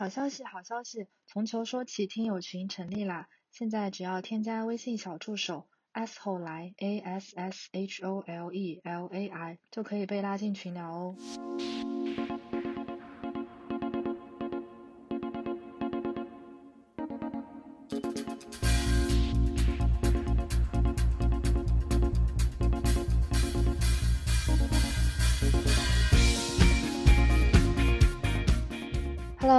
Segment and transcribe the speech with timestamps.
[0.00, 1.08] 好消息，好消息！
[1.26, 3.28] 从球说起，听友群成立啦！
[3.52, 11.16] 现在只要添加微信小助手 s 后来 a s s h o l e l a i，就可以被拉进群聊哦。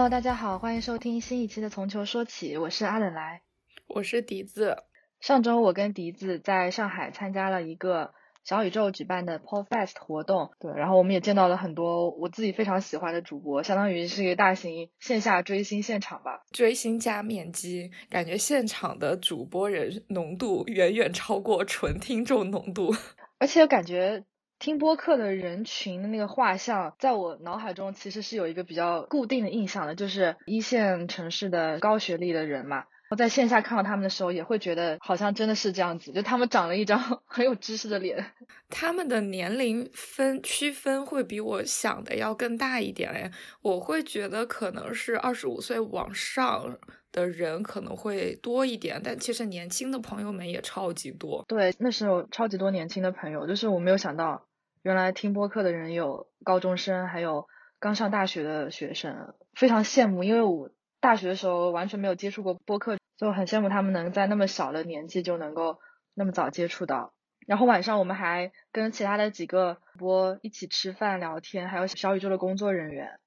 [0.02, 3.44] Hello，大家好，欢迎收听新一期的《从球说起》，我是阿冷来，
[3.86, 4.78] 我是笛子。
[5.20, 8.12] 上周我跟笛子在上海参加了一个
[8.44, 16.42] 小宇宙举办的 Podfest 活动，对，然后我们也见到了很多我自己非常喜欢的主播，相当于是一个大型线下追星现场吧。
[16.52, 22.92] 追星加面基，感觉现场的主播人浓度远远超过纯听众浓度，
[23.38, 24.26] 而且感觉。
[24.62, 32.84] 听播客的人群的那个画像，在我脑海中其实是有一个比较固定的印象的，就是一线城市的高学历的人嘛。
[33.10, 38.24] 我在线下看到他们的时候，也会觉得好像真的是这样子，就他们长了一张 很有知识的脸。
[38.70, 43.32] 他们的年龄分区分会比我想的要更大一点哎，
[43.64, 46.78] 我会觉得可能是二十五岁往上
[47.12, 51.44] 的人可能会多一点，但其实年轻的朋友们也超级多。
[51.48, 54.46] 对，那时候超级多年轻的朋友，就是我没有想到。
[54.84, 57.48] 原来听播客的人有高中生，还有
[57.80, 60.24] 刚上大学的学生，非常羡慕。
[60.24, 65.78] 因为我大学的时候完全没有接触过播客，就很羡慕他们能在那么小的年纪就能够
[66.16, 67.14] 那么早接触到。
[67.46, 73.20] 然后晚上我们还跟其他的几个播一起吃饭聊天，还有小宇宙的工作人员。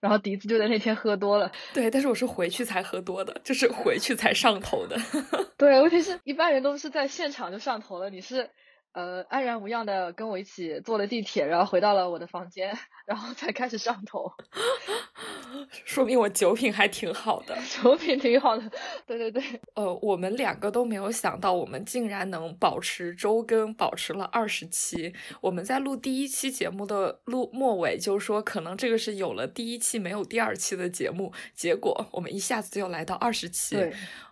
[0.00, 4.96] 然后笛子就在那天喝多了，对，但是我是回去才喝多的，就是回去才上头的。
[5.56, 8.50] 对，问题是一般人都是在现场就上头了，你是。
[8.96, 14.32] 呃，安然无恙的跟我一起坐了地铁，然后回到了我的房间，然后才开始上头，
[15.84, 18.70] 说明我酒品还挺好的， 酒品挺好的，
[19.06, 19.42] 对对对。
[19.74, 25.12] 呃，我们两个都没有想到，我们竟然能保持周更，保持了二十期。
[25.42, 33.76] 我们在录第一期节目的录末尾就说，可能这个是有了第一期没有第二期的节目，结果我们一下子就来到二十期，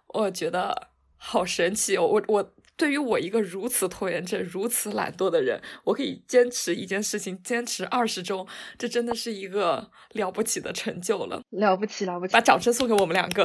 [0.06, 0.88] 我觉得
[1.19, 2.54] 好神奇哦，我我。
[2.76, 8.46] 对于我一个如此拖延症、如此懒惰的人，我可以坚持一件事情坚持二十周，
[8.76, 11.40] 这真的是一个了不起的成就了。
[11.50, 12.32] 了不起，了不起！
[12.32, 13.44] 把掌声送给我们两个。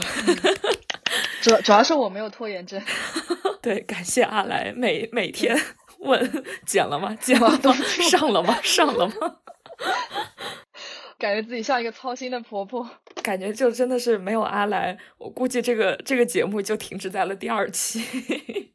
[1.41, 2.81] 主主要是我没有拖延症。
[3.61, 5.55] 对，感谢阿来，每每天
[5.99, 7.15] 问减了吗？
[7.15, 7.73] 减了吗？
[8.09, 8.59] 上了吗？
[8.63, 9.13] 上了吗？
[11.19, 12.89] 感觉自己像一个操心的婆婆。
[13.21, 18.01] 感觉就真的是没有阿兰，我估计这个这个节目就停止在了第二期。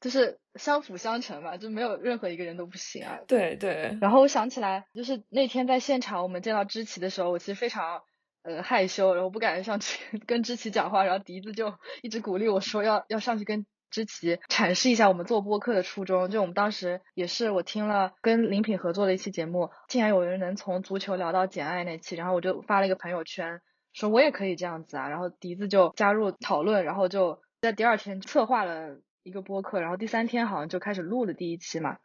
[0.00, 3.18] 就是相辅相成嘛，就没有任何一个人都不行啊。
[3.26, 3.96] 对对。
[4.00, 8.02] 然后我想起来，就是那天在现场我们见到知棋的时候，我其实非常
[8.42, 16.30] 呃害羞，然后不敢上去 跟知棋讲话，然后笛子就一直鼓励我说要要上去跟知棋阐释一下我们做播客的初衷。
[16.30, 23.60] 就我们当时也是我听了跟林品合作的一期节目，竟然有人能从足球聊到简爱那期，然后我就发了一个朋友圈
[23.92, 27.40] 说我也可以这样子啊，然后笛子就加入讨论，然后就。
[27.58, 31.96] 在第二天策划了一个播客，然后第三天好像就开始录了第一期嘛，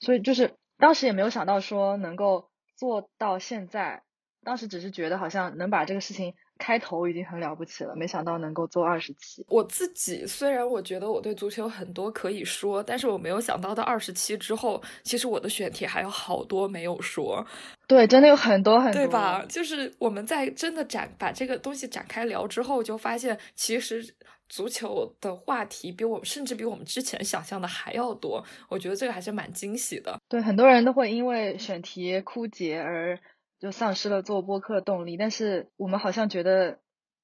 [0.00, 4.02] 所以就是当时也没有想到说能够做到现在，
[4.42, 6.34] 当时只是觉得好像能把这个事情。
[6.58, 9.44] 开头已经很了不起了，没想到能够做二十期。
[9.48, 17.46] 我自己虽然我觉得我对足球很多可以说，但是我没有想到到二十期之后，其实我的选题还有好多没有说。
[17.86, 19.44] 对，真的有很多很多，对吧？
[19.48, 24.04] 就是我们在真的展把这个东西展开聊之后，就发现其实
[24.48, 28.42] 足球的话题比我们甚至比我们之前想象的还要多。
[28.68, 30.18] 我觉得这个还是蛮惊喜的。
[30.28, 33.18] 对，很多人都会因为选题枯竭而。
[33.58, 36.78] 就丧失了做播客的动力，但是我们好像觉得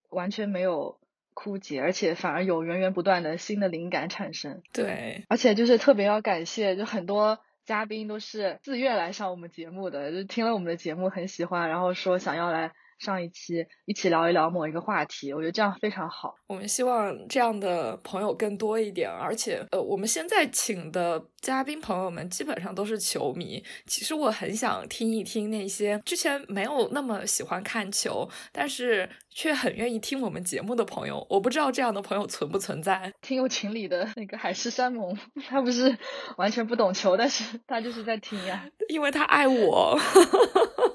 [0.09, 0.98] 完全没有
[1.34, 4.62] 枯竭，而且反而有源源不断的新的灵感产生。
[4.72, 12.72] 对，而且就是特别要感谢，就很多嘉宾都是自愿来上我们节目的，就听了我们的节目很喜欢，然后说想要来。
[13.02, 16.37] 上一期一起聊一聊某一个话题，我觉得这样非常好。
[16.46, 23.60] 我们希望这样的朋友更多一点，而且呃，我们现在请的嘉宾朋友们基本上都是球迷。
[23.87, 31.26] 其实我很想听一听那些之前没有那么喜欢看球，但是却很愿意听我们节目的朋友。
[31.28, 33.12] 我不知道这样的朋友存不存在。
[33.20, 35.98] 听友群里的那个海誓山盟，他不是
[36.37, 39.98] 完全不懂球，但是他就是在听呀，因为他爱我。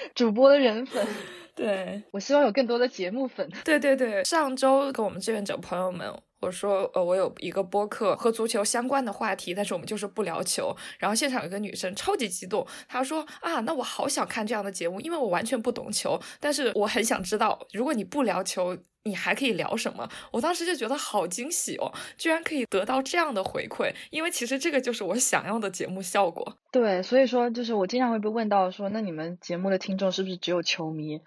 [0.14, 1.06] 主播的人粉，
[1.54, 3.48] 对我希望有更多的节目粉。
[3.64, 6.08] 对对对，上周跟我们志愿者朋友们，
[6.40, 10.74] 我说，呃，我有一个播客和足球相关的话题，但是我们就是不聊球。
[10.98, 20.08] 然后现场有个女生超级激动，她说啊，那我好想看这样的节目，因为我完全不懂球，但是我很想知道，如果你不聊球，你还可以聊什么？
[20.30, 26.56] 我当时就觉得好惊喜哦，居然可以得到这样的回馈，因为其实这个就是我想要的节目效果。
[26.72, 31.20] 对，所以说就是我经常会被问到说，那你们节目的听众是不是只有球迷？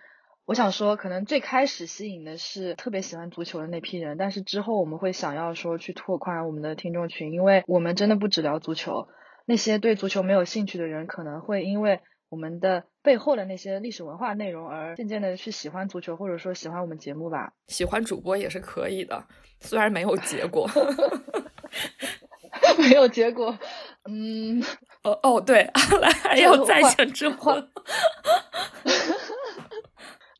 [0.45, 9.07] 我想说，可能最开始吸引的是特别喜欢足球的那批人，但是之后我们会想要说去拓宽我们的听众群，因为我们真的不只聊足球，
[9.45, 17.53] 那些对足球没有兴趣的人可能会因为我们的背后的那些历史文化内容而渐渐的去喜欢足球，或者说喜欢我们节目吧。
[17.67, 19.25] 喜欢主播也是可以的，
[19.61, 20.69] 虽然没有结果，
[22.77, 23.57] 没有结果，
[24.09, 24.61] 嗯，
[25.03, 27.69] 哦哦，对，阿兰还要在线征婚。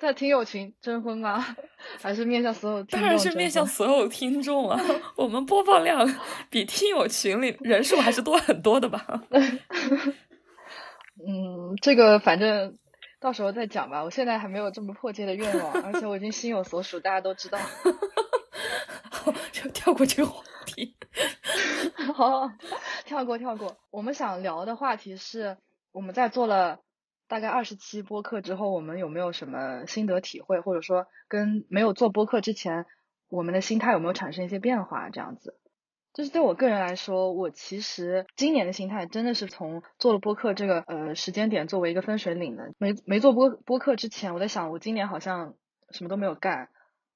[0.04, 1.56] 在听友群征婚吗？
[2.02, 2.84] 还是面向所有？
[2.84, 4.78] 当然是面向所有听众啊！
[5.16, 6.06] 我们播放量
[6.50, 9.06] 比听友群里人数还是多很多的吧？
[11.26, 12.78] 嗯，这个反正
[13.22, 14.04] 到时候再讲吧。
[14.04, 17.58] 我现在还没有这么迫切的愿望，而且我已经心有所属，大家都知道。
[19.54, 20.98] 就跳过这个话题。
[22.14, 22.52] 好，
[23.06, 23.78] 跳过跳过。
[23.90, 25.58] 我们想聊的话题是
[25.94, 26.80] 我们在做了。
[27.34, 32.86] 大概二十期播客之后，我们有没有什么心得体会，或者说跟没有做播客之前，
[33.28, 35.10] 我们的心态有没有产生一些变化？
[35.10, 35.58] 这样子，
[36.14, 42.72] 就是对我个人来说，我其实今年的心态真的是从做了播客这个呃时间点作为一个分水岭的。
[42.78, 45.56] 没没做播播客之前，我在想，我今年好像
[45.90, 46.70] 什么都没有干，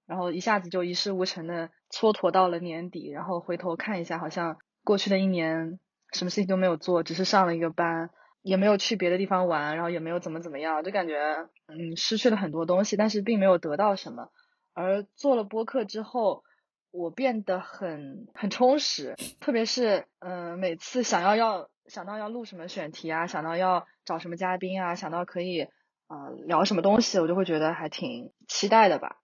[0.07, 5.79] 然后一下子就一事无成的蹉跎到了年底，然后回头看一下，好像过去的一年
[6.11, 8.09] 什么事情都没有做，只是上了一个班。
[8.47, 14.29] 也没有去别的地方玩，然后也没有怎么怎么样，就感觉嗯失去了很多东西，但是并没有得到什么。
[14.73, 16.45] 而做了播客之后，
[16.91, 25.67] 我变得很很充实，特别是嗯每次想要要想到要录什么选题啊，想到要找什么嘉宾啊，想到可以
[26.07, 29.17] 呃聊什么东西，我就会觉得还挺期待的吧。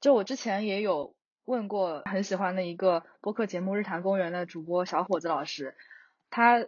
[0.00, 5.74] 就我之前也有问过很喜欢的一个播客节目《日坛公园》的主播小伙子老师，
[6.30, 6.64] 他。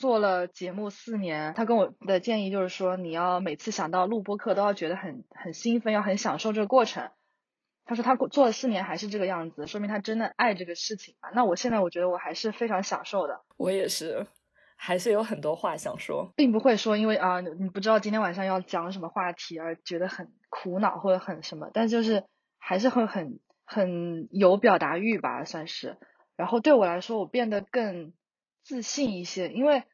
[0.00, 7.10] 做了节目四年，他跟我的建议就是说，你要每次想到录播课都要觉得很很兴奋，要很享受这个过程。
[7.84, 11.28] 他说他做了四年还是这个样子，说明他真的爱这个事情吧。
[11.34, 13.42] 那我现在我觉得我还是非常享受的。
[13.58, 14.26] 我也是，
[14.74, 22.24] 还是有很多话想说，并不会说因为啊你不知道今天晚上要讲什么话题而觉得很苦恼或者很什么，但就是
[22.58, 25.98] 还是会很很有表达欲吧，算是。
[26.36, 28.14] 然后对我来说，我变得更。
[28.62, 29.84] 自信一些，因为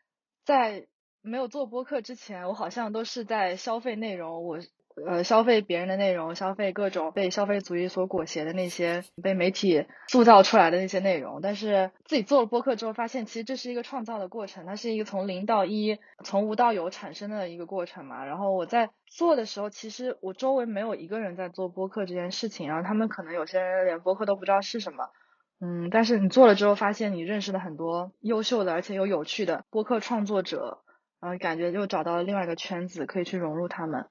[0.45, 0.87] 在
[1.23, 4.59] 没有做播客之前，我好像都是在消费内容，我
[5.07, 11.41] 呃消费别人的内容，消费各种被消费主义所裹挟的那些被媒体塑造出来的那些内容。
[11.43, 18.25] 但是自己做了播客之后，发现其实这是一个创造的过程，它是一个从零到一、从无到有产生的一个过程嘛。
[18.25, 25.11] 然后我在做的时候，其实我周围没有一个人在做播客这件事情，然后他们可能有些人连播客都不知道是什么。
[25.59, 30.83] 嗯，但是你做了之后，发现你认识了很多优秀的而且又有趣的播客创作者，
[31.19, 34.07] 然后感觉又找到了另外一个圈子，可以去融入他们。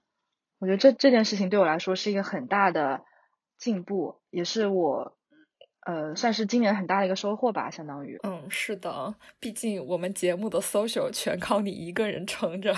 [0.57, 3.03] 我觉得这这件事情对我来说是一个很大的
[3.59, 5.15] 进步，也是我
[5.85, 8.19] 呃算是今年很大的一个收获吧，相当于。
[8.23, 12.73] 嗯，是的，毕竟我们节目的 social 全靠你一个人撑着。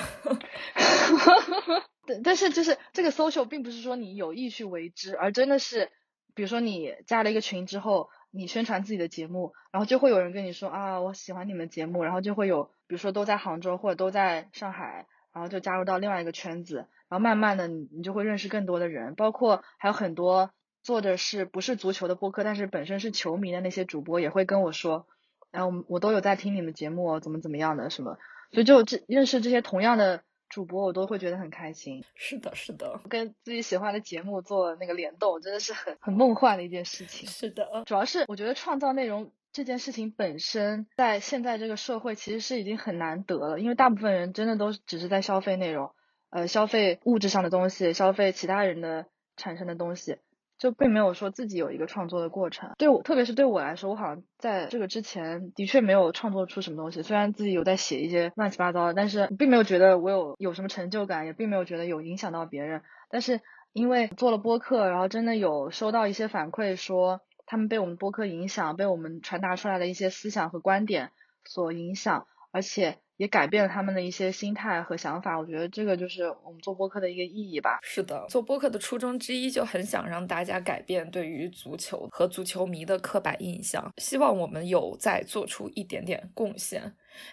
[2.06, 5.90] 对，但是就是这个 social 并不是说你有意去为之，而真的是，
[6.36, 8.10] 比如说你加了一个群之后。
[8.38, 20.52] 你宣传自己的节目，然后就会有人跟你说啊，我喜欢你们节目，然后就会有，比如说都在杭州或者都在上海，然后就加入到另外一个圈子，然后慢慢的你你就会认识更多的人，包括还有很多
[20.84, 25.08] 做的是不是足球的播客，但是本身是球迷的那些主播也会跟我说，
[25.52, 28.18] 然后我都有在听你们节目，怎么怎么样的什么，
[28.52, 30.22] 所以就这认识这些同样的。
[30.50, 37.28] 主播我都会觉得很开心，是的，是的，跟自己喜欢的节目做那个联动，真的是很很梦幻的一件事情。
[37.28, 45.92] 是的，主要是我觉得创造内容这件事情本身，在现在这个社会其实是已经很难得了，因为大部分人真的都只是在消费内容，
[46.30, 50.18] 呃，消费物质上的东西，消费其他人的产生的东西。
[50.58, 57.04] 就并没有说自己有一个创作的过程，对我，特别是对我来说，我好像在这个之前的确没有创作出什么东西。
[57.04, 62.82] 虽然自己有在写一些乱七八糟的，但是并没有觉得我有有什么成就感，也并没有觉得有影响到别人。
[63.10, 71.12] 但是因为做了播客，然后真的有收到一些反馈，说他们被我们播客影响，被我们传达出来的一些思想和观点
[71.46, 75.38] 所影响，而且也改变了他们的一些心态和想法。
[75.38, 77.80] 我觉得这个就是我们做播客的一个意义吧。
[77.84, 86.82] 是的，做播客的初衷之一就很想让大家改变对于足球和足球迷的刻板印象，希望我们有在做出一点点贡献。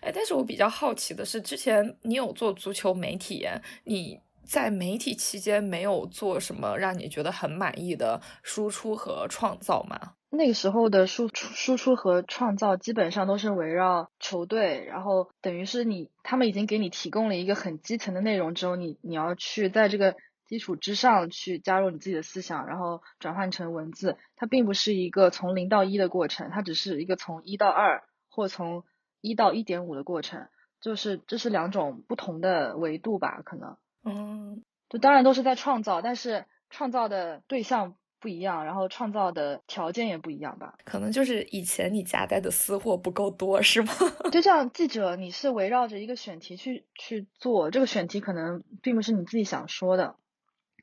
[0.00, 3.46] 哎，但是我比较好奇的是，之前你有做足球媒体，
[3.84, 10.14] 你在媒体期间没有做什么让你觉得很满意的输出和创造吗？
[10.34, 24.16] 那个时候的输出、输出和创造基本上都是围绕球队，然后等于是你他们已经给你提供了一个很基层的内容之后，你你要去在这个基础之上去加入你自己的思想，然后转换成文字。
[24.36, 28.84] 它并不是一个从零到一的过程，它只是一个从一到二或从
[29.20, 30.48] 一到一点五的过程，
[30.80, 33.40] 就是这是两种不同的维度吧？
[33.44, 37.96] 可能，嗯，就当然都是在创造，但是创造的对象。
[38.24, 40.78] 不一样，然后创造的条件也不一样吧？
[40.86, 43.92] 可能就是以前你夹带的私货不够多，是吗？
[44.32, 50.16] 就像记者，你是围绕着一个选题去去做，这个选题可能并不是你自己想说的，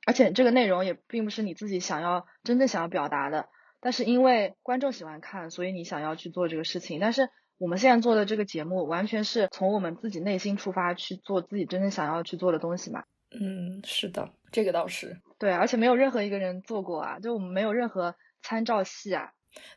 [0.06, 3.50] 而且这个内容也并不是你自己想要真正想要表达的。
[3.80, 7.00] 但是因为观众喜欢看，所以你想要去做这个事情。
[7.00, 13.04] 但是我们现在做的这个节目，完全是从我们自己内心出发去做自己真正想要去做的东西嘛。
[13.32, 19.32] 嗯，是的，这个倒是对，而且没有任何一个人做过啊，就我们没有任何参照系啊。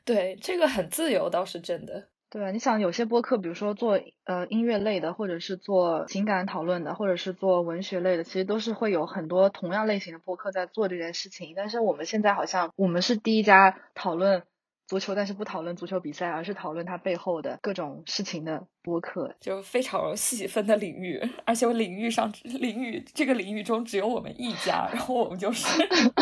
[0.04, 2.08] 对，这个很自由，倒是真的。
[2.30, 11.54] 对啊，你想有些播客，比如说做呃音乐类的，或者是做情感讨论的，或者是做文学类的，其实都是会有很多同样类型的播客在做这件事情。
[11.56, 14.42] 但是我们现在好像我们是第一家讨论。
[14.86, 25.66] 足球，但是不讨论足球比赛，而是讨论它背后的各种事情的播客，就非常细分的领域， 而且我领域上领域这个领域中只有我们一家，然后我们就是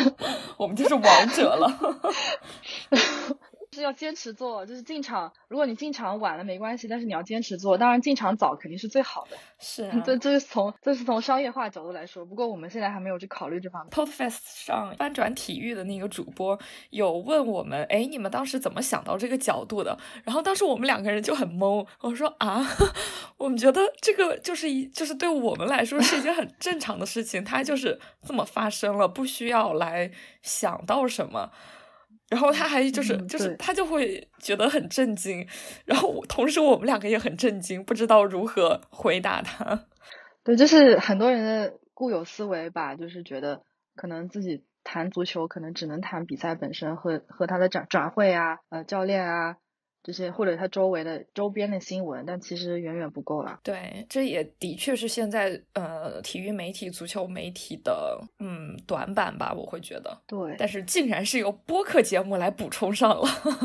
[0.57, 1.69] 我们就是王者了。
[3.75, 5.33] 是要坚持做，就是进场。
[5.49, 7.79] 如果你进场晚了没关系，但是你要坚持做。
[7.79, 9.37] 当然进场早肯定是最好的。
[9.59, 12.23] 是，这这是从这是从商业化角度来说。
[12.23, 13.91] 不过我们现在还没有去考虑这方面。
[13.91, 16.59] Podfest 上翻转体育的那个主播
[16.91, 19.99] 有问我们，哎，你们当时怎么想到这个角度的？
[20.23, 21.87] 然后当时我们两个人就很懵。
[22.01, 22.63] 我说啊，
[23.39, 30.11] 我们觉得这个就是一就是对我们来说是一件很正常的事情，它就是这么发生了，不需要来
[30.43, 31.51] 想到什么。
[32.33, 35.47] 然后他还就是就是他就会觉得很震惊，
[35.85, 39.85] 然后同时我们两个也很震惊，不知道如何回答他。
[40.43, 43.61] 对，就是很多人的固有思维吧，就是觉得
[43.97, 49.57] 可能自己谈足球，可能只能谈比赛本身和和他的转转会啊，呃，教练啊。
[50.03, 53.61] 这些或者它周围的周边的新闻，但其实远远不够了。
[53.63, 60.21] 对，这也的确是现在呃体育媒体、足球媒体的嗯短板吧，我会觉得。
[60.27, 63.23] 对，但是竟然是由播客节目来补充上了，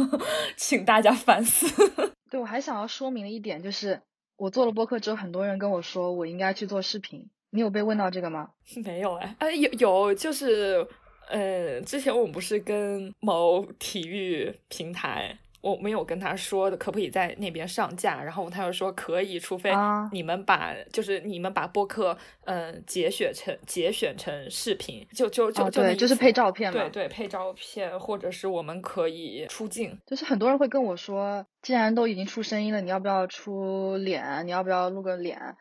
[0.56, 1.68] 请大家反思。
[2.30, 4.00] 对，我还想要说明的一点就是，
[4.36, 7.28] 我做了播客之后，很多人跟我说我应该去做视频。
[7.50, 8.50] 你有被问到这个吗？
[8.84, 10.86] 没有哎，哎有有就是
[11.30, 15.36] 呃，之前我们不是跟某体育平台。
[15.72, 19.72] 我没有跟他说的可不可以在那边上架，然后他又说可以，除非
[20.12, 30.00] 你们把就是你们把播客嗯节选成节选成视频，就就就对，就是配照片嘛，对对，配照片，或者是我们可以出镜。
[30.06, 34.46] 就是很多人会跟我说，既然都已经出声音了，你要不要出脸？
[34.48, 35.56] 你要不要露个脸？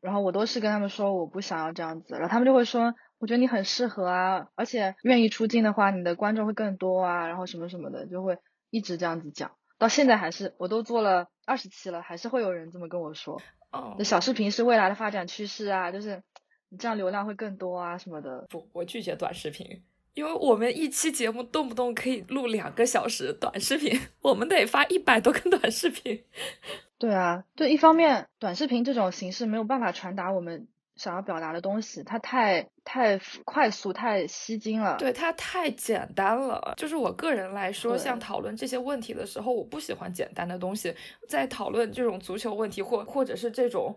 [0.00, 8.36] 然后我都是跟他们说我不想要这样子，然后他们就会说，我觉得你很适合啊，而且愿意出镜的话，你的观众会更多啊，然后什么什么的就会。
[8.70, 13.40] 一直这样子讲，到现在还是，我都做了二十期了，还是会有人这么跟我说。
[13.70, 16.22] 哦，小视频是未来的发展趋势啊，就是
[16.68, 18.46] 你这样流量会更多啊什么的。
[18.48, 19.82] 不，我拒绝短视频，
[20.14, 26.24] 因为我们一期节目动不动可以录两个小时，短视频 我们得发一百多个短视频。
[26.98, 30.66] 对啊，对，一方面短视频这种形式没有办法传达我们。
[31.00, 34.98] 想要表达的东西，它太太快速、太吸睛了。
[34.98, 36.74] 对，它太简单了。
[36.76, 40.94] 就是我个人来说，像讨论这些问题的时候，我不喜欢简单的东西。
[41.26, 43.96] 在讨论这种足球问题，或或者是这种。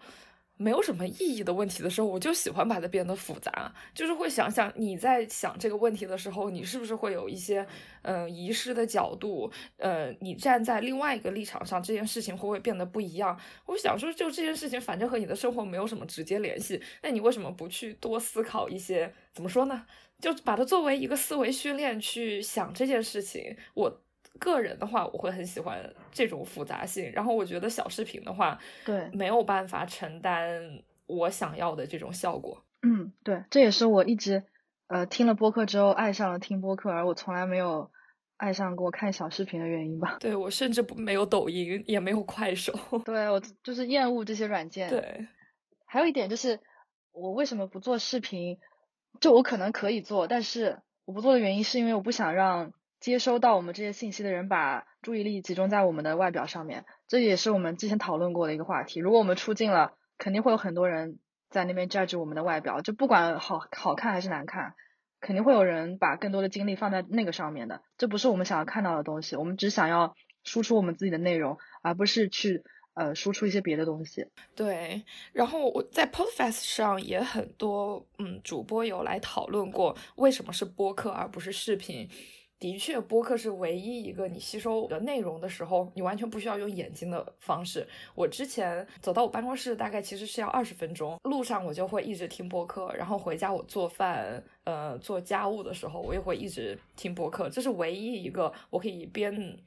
[0.57, 7.65] 没有什么意义的问题的时候，我就喜欢把它变得复杂，就是会想想你在想这个问题的时候，你是不是会有一些
[8.03, 9.51] 嗯遗失的角度？
[9.77, 13.37] 呃，你站在另外一个立场上，这件事情会不会变得不一样？
[13.65, 19.11] 我想说，就这件事情，反正和你的生活没有什么直接联系，那你为什么不去多思考一些？
[19.33, 19.85] 怎么说呢？
[20.21, 23.57] 就把它作为一个思维训练去想这件事情。
[23.73, 24.01] 我。
[24.39, 27.11] 个人的话，我会很喜欢这种复杂性。
[27.13, 32.63] 然后我觉得小视频的话，对，没有办法承担我想要的这种效果。
[32.81, 34.43] 嗯，对，这也是我一直
[34.87, 37.89] 呃听了播客之后爱上了听播客，而我从来没有
[38.37, 40.17] 爱上过看小视频的原因吧。
[40.19, 42.73] 对我甚至不没有抖音，也没有快手。
[43.05, 44.89] 对我就是厌恶这些软件。
[44.89, 45.27] 对，
[45.85, 46.59] 还有一点就是，
[47.13, 48.57] 我为什么不做视频？
[49.21, 56.85] 就我可能可以做，但是我不做的原因是因为我不想让接收到我们这些信息的人把注意力集中在我们的外表上面。
[57.09, 59.01] 这也是我们之前讨论过的一个话题。
[59.01, 61.19] 如果我们出镜了，肯定会有很多人
[61.49, 64.75] 在那边 judge 我们的外表，就不管好好看还是难看。
[65.19, 69.35] 肯定会有人把更多的精力放在那个上面的，这不是我们想要看到的东西。
[69.35, 74.27] 我们只想要输出我们自己的内容，而不是去呃输出一些别的东西。
[74.55, 82.09] 对，然后我在 Podcast 上也很多嗯主播有来讨论过，为什么是播客而不是视频。
[82.63, 87.85] 的确，播客是唯一一个你吸收的内容的时候，你完全不需要用眼睛的方式。
[88.15, 97.49] 我之前走到我办公室，大概其实是要二十分钟，路上我就会一直听播客，然后回家我做饭，呃，做家务的时候，我也会一直听播客。
[97.49, 99.59] 这是唯一一个我可以边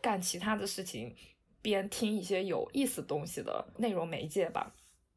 [0.00, 1.12] 干其他的事情，
[1.60, 4.72] 边听一些有意思东西的内容媒介吧。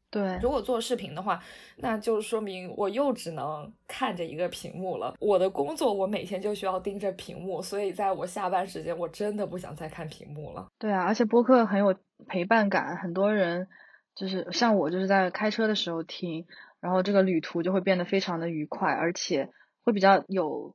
[0.09, 1.43] 对，如果做视频的话，
[1.75, 5.13] 那就说明我又只能看着一个屏幕了。
[5.19, 10.67] 我的工作，我每天就需要盯着屏幕，所以在我下班时间，我真的不想再看屏幕了。
[10.79, 11.93] 对啊，而且播客很有
[12.27, 13.67] 陪伴感，很多人
[14.15, 16.45] 就是像我，就是在开车的时候听，
[16.79, 19.49] 然后这个旅途就会变得非常的愉快，而且
[19.83, 20.73] 会比较有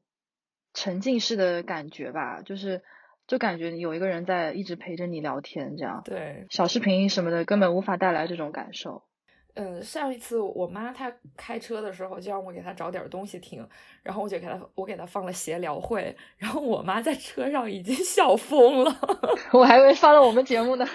[0.74, 2.82] 沉浸式的感觉吧，就是
[3.26, 6.02] 就感觉有一个人在一直陪着你聊天，这样。
[6.04, 9.04] 对，小视频什么的根本无法带来这种感受。
[9.54, 13.66] 嗯，上一次我妈她开车的时候，就让我给她找点东西听，
[14.02, 18.96] 然后我就给她我给她放了闲聊会，然后我妈在车上已经 笑疯了，
[19.52, 20.88] 我还以为放了我们节目呢，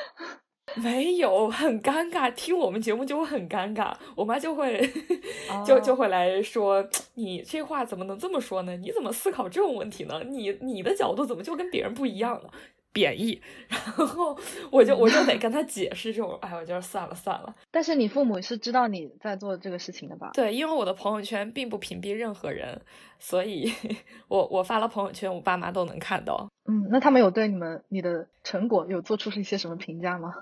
[0.76, 4.78] 没有，很尴尬，听我们节目就会很尴尬，我妈就会
[5.66, 8.76] 就就会来说，你这话怎么能这么说呢？
[8.76, 10.22] 你怎么思考这种问题呢？
[10.26, 12.50] 你你的角度怎么就跟别人不一样呢？
[12.92, 14.36] 贬义，然后
[14.70, 17.54] 我就我就得跟他解释这种，哎，我就是算了算了。
[17.70, 20.30] 但是你父母是知道你在做这个事情的吧？
[20.34, 22.80] 对，因为我的朋友圈并不屏蔽任何人，
[23.18, 23.72] 所以
[24.28, 26.48] 我我发了朋友圈，我爸妈都能看到。
[26.66, 30.34] 嗯，那他们有对你们你的成果有做出一些什么评价吗？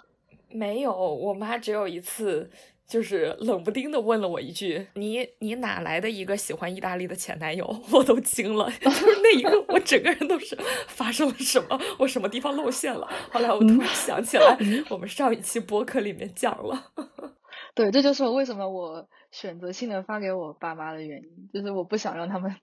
[0.48, 2.50] 没有，我妈只有一次。
[2.88, 11.78] 就是冷不丁的问了我一句：“你你哪来的一个喜欢意大利的前男友？” 我都惊了，就是那一个，我整个人都是发生了什么？
[11.98, 13.08] 我什么地方露馅了？
[13.32, 14.56] 后来我突然想起来，
[14.88, 16.92] 我们上一期播客里面讲了。
[17.74, 22.54] 对，这就是为什么我选择性的发给我爸妈的原因，就是我不想让他们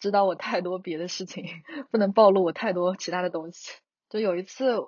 [0.00, 1.44] 知道我太多别的事情，
[1.90, 3.70] 不能暴露我太多其他的东西。
[4.08, 4.78] 就有一次。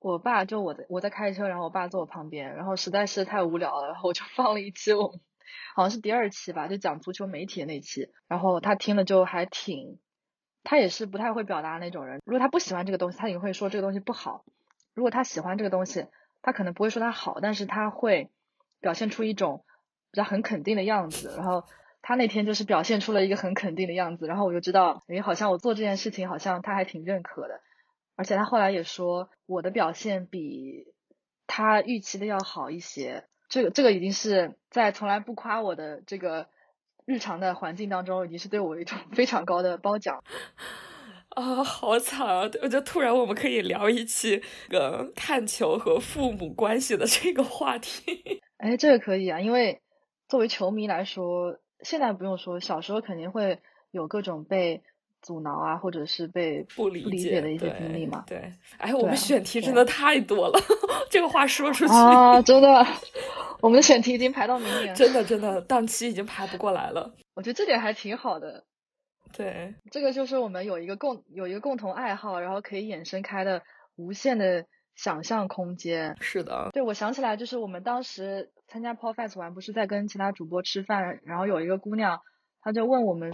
[0.00, 5.20] 我爸就我在我在开车，然后我爸坐我旁边，然后实在是太无聊了，然后我就 放了一期我们
[5.74, 9.98] 好像是第二期吧，就讲足球媒体的那期，然后他听了就还挺，
[10.64, 14.44] 他也是不太会表达那种人，如果他不喜欢这个东西，他也会说这个东西不好；
[14.94, 16.06] 如果他喜欢这个东西，
[16.40, 18.30] 他可能不会说他好，但是他会
[18.80, 19.64] 表现出一种
[20.10, 21.34] 比较很肯定的样子。
[21.36, 21.64] 然后
[22.00, 27.60] 他那天就是表现出了一个很肯定的样子，然后我就知道，诶，好像我做这件事情，好像他还挺认可的。
[28.20, 30.84] 而且他后来也说我的表现比
[31.46, 36.46] 他预期的要好一些，这个这个已经是在从来不夸我的这个
[37.06, 40.22] 日常的环境当中，已经是对我一种 非常高的褒奖。
[41.34, 42.42] 啊，好惨啊！
[42.60, 48.42] 我觉得突然我们可以聊一期个看球和父母关系的这个话题。
[48.58, 49.80] 哎，这个可以啊，因为
[50.28, 54.82] 作为球迷来说，现在不用说，小时候肯定会有各种被。
[55.22, 58.24] 阻挠啊，或者是被不理解的一些经历嘛？
[58.26, 60.58] 对，哎，我们选题真的太多了，
[61.10, 62.86] 这个话说出去啊， 真的，
[63.60, 67.12] 我们的选题已经排到明年，真的真的档期已经排不过来了。
[67.34, 68.64] 我觉得这点还挺好的，
[69.32, 73.62] 对，这个就是我们有一个共有一个共同爱好，然后可以衍生开的
[73.96, 76.16] 无限的想象空间。
[76.20, 82.20] 是的，对，我想起来，就是我们当时参加 Paul Fest 完，不是在跟其他主播吃饭，然后有一个姑娘，
[82.62, 83.32] 她就问我们。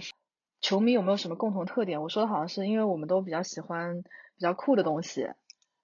[0.59, 2.01] 球迷有没有什么共同特点？
[2.01, 5.29] 我说的好像是因为我们都比较喜欢比较酷的东西，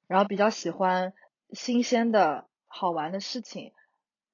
[0.07, 1.13] 然后比较喜欢
[1.51, 3.71] 新鲜的好玩的事情，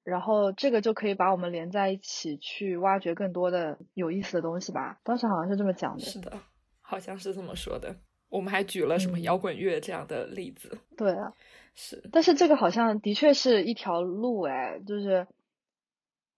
[0.02, 4.98] 然后这个就可以把我们连在一起，去挖掘更多的有意思的东西吧。
[5.04, 6.04] 当时好像是这么讲的。
[6.04, 6.32] 是的，
[6.80, 7.94] 好像是这么说的。
[8.30, 10.78] 我们还举了什么摇滚乐这样的例子。
[10.96, 11.34] 对啊，
[11.74, 12.08] 是。
[12.10, 15.26] 但是这个好像的确是一条路哎，就是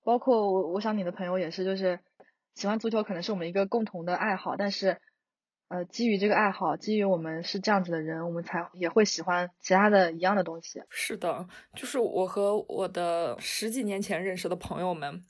[0.03, 2.01] 包括我，我想你的朋友也是，就是。
[2.55, 4.99] 喜欢足球可能是我们一个共同的爱好，但是，
[5.69, 10.83] 呃，基于这个爱好，基于我们是这样子的人，我们才也会喜欢其他的一样的东西。
[10.91, 15.25] 是的，就是我和我的十几年前认识的朋友们，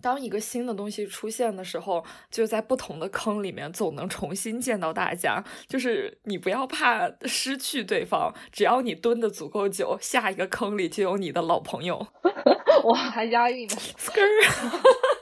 [0.00, 5.42] 当一个新的东西出现的时候，就在不同的坑里面，总能重新见到大家。
[5.66, 12.06] 就是你不要怕失去对方，只要你蹲的足够久，下一个坑里就有你的老朋友。
[12.84, 13.74] 我，还押韵呢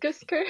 [0.00, 0.46] ，skr，skr skr。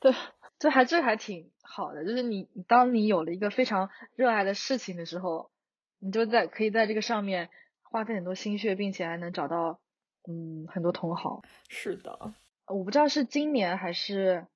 [0.00, 0.12] 对，
[0.58, 2.04] 这还这还挺好的。
[2.04, 5.50] 就是你，当你有了一个非常热爱的事情的时候，
[5.98, 7.50] 你就在可以在这个上面
[7.82, 9.78] 花费很多心血，并且还能找到。
[10.26, 12.32] 嗯，很多同行是的，
[12.66, 14.46] 我不知道是今年还是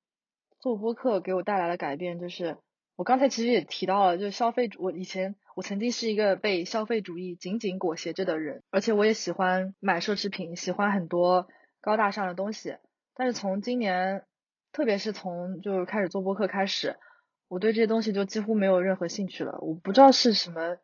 [0.61, 2.57] 做播客给我带来的改变，就是
[2.97, 11.49] 我刚才其实也提到了，就是消费主，我以前我曾经是一个被消费主义紧紧裹挟着的人，而且我也喜欢买奢侈品，喜欢很多
[11.89, 12.77] 高大上的东西，
[13.15, 14.25] 但是从今年，
[14.73, 16.97] 特别是从就是开始做播客开始，
[17.49, 20.77] 我对这些东西就几乎没有任何兴趣了，我不知道是什么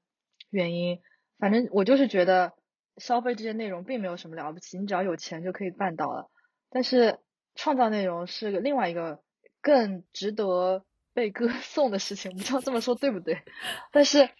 [0.49, 1.01] 原因，
[1.39, 2.53] 反正我就是觉得。
[2.99, 6.31] 消费这些内容并没有什么了不起，你只要有钱就可以办到了。
[6.71, 7.19] 但是
[7.57, 9.21] 创造内容是另外一个
[9.61, 13.43] 更值得被歌颂的事情，不知道这么说对不对？
[13.91, 14.31] 但是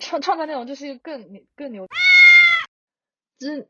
[0.00, 1.86] 创创造内容就是一个更更牛，
[3.38, 3.68] 就是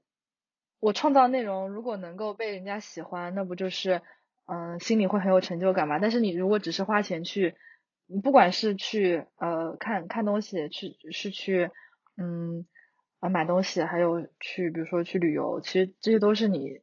[0.84, 4.02] 我创造内容如果能够被人家喜欢，那不就是
[4.46, 5.98] 嗯心里会很有成就感嘛？
[5.98, 7.54] 但是你如果只是花钱去，
[8.22, 11.70] 不管是去呃看看东西，去是去
[12.16, 12.66] 嗯。
[13.20, 16.82] 啊，买东西还有去，比如说去旅游，其实这些都是你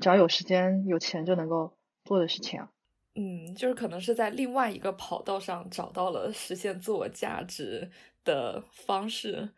[0.00, 1.76] 只要有时间、有钱就能够
[2.06, 2.70] 做的事情啊。
[3.14, 7.90] 嗯，就是可能是在另外一个跑道上找到了实现自我价值
[8.24, 9.50] 的方式，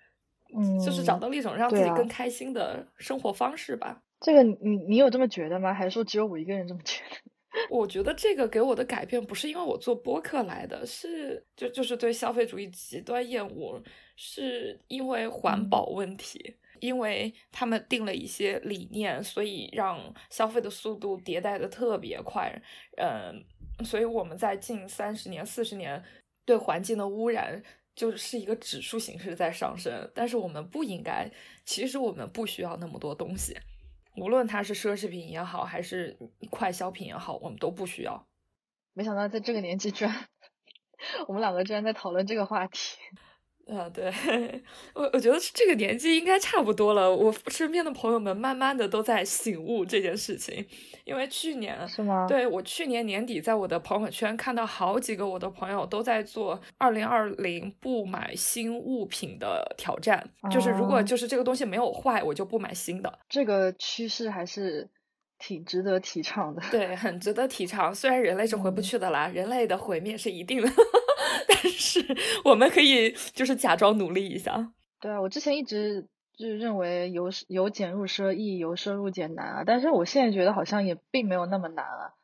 [0.56, 4.02] 嗯，就是找到了一种让自己更开心的生活方式吧。
[4.20, 5.74] 这个你你有这么觉得吗？
[5.74, 7.16] 还是说只有我一个人这么觉得？
[7.70, 13.82] 我觉得这个给我的改变不是因为我做播客来的，是就就是对消费主义极端厌恶。
[14.18, 22.50] 是因为环保问题，因为他们定了一些理念，所以让消费的速度迭代的特别快。
[22.96, 23.44] 嗯，
[23.84, 26.02] 所以我们在近三十年、四十年
[26.46, 27.62] 对环境的污染
[27.96, 30.08] 就是一个指数形式在上升。
[30.14, 31.28] 但是我们不应该，
[31.64, 33.58] 其实我们不需要那么多东西，
[34.16, 36.16] 无论它是奢侈品也好，还是
[36.50, 38.28] 快消品也好，我们都不需要。
[38.92, 40.28] 没想到在这个年纪，居然
[41.26, 42.98] 我们两个居然在讨论这个话题。
[43.66, 44.12] 啊，对
[44.94, 47.12] 我，我觉得这个年纪应该差不多了。
[47.14, 50.64] 我身边的朋友们慢慢的都在醒悟这件事情，
[51.04, 52.26] 因为去年是吗？
[52.28, 63.18] 对我去年年底在我的朋友圈看到好几个我的朋友都在做二零二零不买新物品的挑战，就是如果就是这个东西没有坏，我就不买新的。
[63.28, 64.88] 这个趋势还是
[65.38, 66.62] 挺值得提倡的。
[66.70, 67.94] 对，很值得提倡。
[67.94, 70.68] 虽然人类是回不去的啦，人类的毁灭是一定的。
[71.48, 72.04] 但是
[72.44, 74.72] 我们可以就是假装努力一下。
[75.00, 79.62] 对啊，我之前一直就认为由由俭入奢易，由奢入俭难啊。
[79.64, 82.14] 但是我现在觉得好像也并没有那么难啊。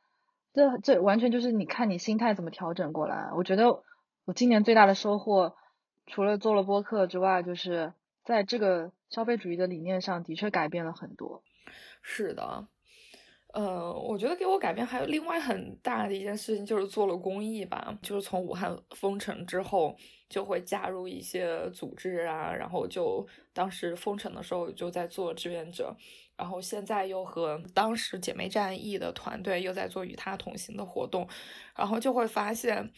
[0.54, 3.30] 这这完全就是你看你心态怎么调整过来。
[3.34, 3.82] 我觉得
[4.24, 5.54] 我今年最大的收获，
[6.06, 7.92] 除了做了播客之外，就是
[8.24, 11.42] 在这个消费主义的理念上的确改变了很多。
[12.02, 12.66] 是的。
[13.52, 17.96] 呃，我觉得给我改变还有另外很大的一件事情，就是做了公益吧。
[18.02, 19.94] 就是从武汉封城之后，
[20.28, 25.94] 就会加入一些组织啊，然后就当时封城的时候就在做志愿者，
[26.34, 31.28] 然后现在又和当时姐妹战役的团队又在做与他同行的活动，
[31.76, 32.90] 然后就会发现，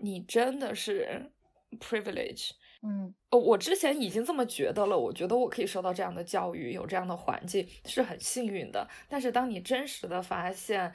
[0.00, 1.30] 你真的是
[1.78, 2.50] privilege。
[2.82, 4.98] 嗯，我之前已经这么觉得了。
[4.98, 8.88] 我觉得我可以受到这样的教育，有这样的环境是很幸运的。
[9.06, 10.90] 但是当你真实的发现，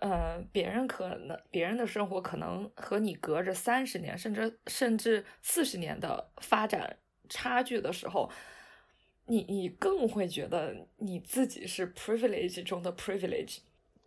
[0.00, 6.98] 呃，别人可能别人的生活可能和你隔着三十年，甚至甚至四十年的发展
[7.30, 8.30] 差距的时候，
[9.24, 13.60] 你你更会觉得你自己是 privilege 中的 privilege，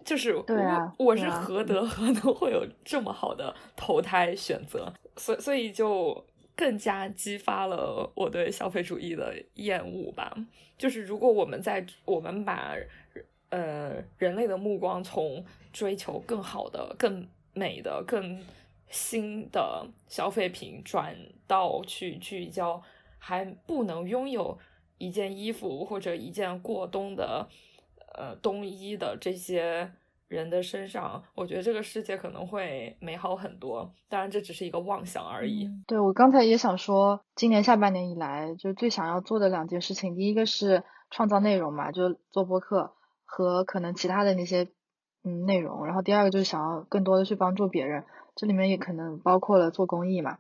[0.04, 4.94] 就是我我是何德何能会有这么好的投胎选择？
[5.18, 6.24] 所所以就。
[6.56, 10.36] 更加激发了我对消费主义的厌恶吧。
[10.78, 12.76] 就是如果我们在我们把
[13.50, 18.44] 呃人类的目光从追求更好的、更美的、更
[18.90, 21.16] 新的消费品转
[21.48, 22.82] 到去聚焦
[23.18, 24.58] 还不能拥有
[24.98, 27.48] 一件衣服或者一件过冬的
[28.14, 29.92] 呃冬衣的这些。
[30.36, 33.92] 人的身上，我觉得这个世界可能会美好很多。
[34.10, 35.70] 当然，这只是一个妄想而已。
[35.88, 42.94] 对我刚才也想说，今年下半年以来，就最想要做的两件事情，第一个是创造内容嘛，就做播客
[43.24, 44.68] 和可能其他的那些
[45.24, 45.86] 嗯内容。
[45.86, 50.38] 然后第二个就是想要更多的去帮助别人，这里面也可能包括了做公益嘛。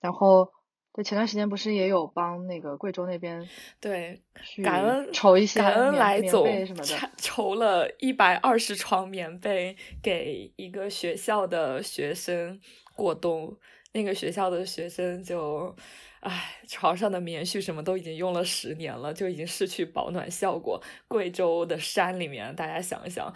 [0.00, 0.52] 然后
[0.92, 3.48] 对，前段时间不是也有帮那个贵州那边
[3.80, 4.20] 对
[4.62, 12.60] 感恩筹一些感恩来总被什么的，筹筹了一百二十床棉被给一个学校的学生
[12.96, 13.56] 过冬，
[13.92, 15.74] 那个学校的学生就，
[16.20, 20.82] 唉，床上的棉絮什么都已经用了十年了，就已经失去保暖效果。
[21.06, 23.32] 贵州的山里面，大家想一想，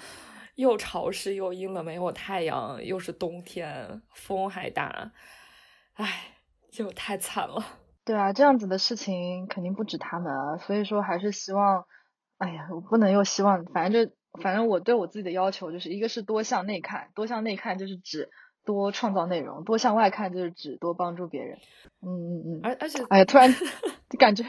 [0.56, 5.12] 又潮湿又阴冷，没有太阳，又是冬天，风还大，
[5.94, 6.33] 唉，
[6.74, 7.64] 就太惨了。
[8.04, 11.86] 对啊，这样子的事情肯定不止他们啊，所以说还是希望，
[12.36, 18.28] 哎呀，我不能又希望，反正就反正我对我自己的要求就是一个是多向内看，多向内看就是指
[18.64, 21.58] 多创造内容，多向外看就是指多帮助别人。
[22.02, 23.50] 嗯嗯嗯，而而且，哎呀，突然
[24.10, 24.44] 就感觉，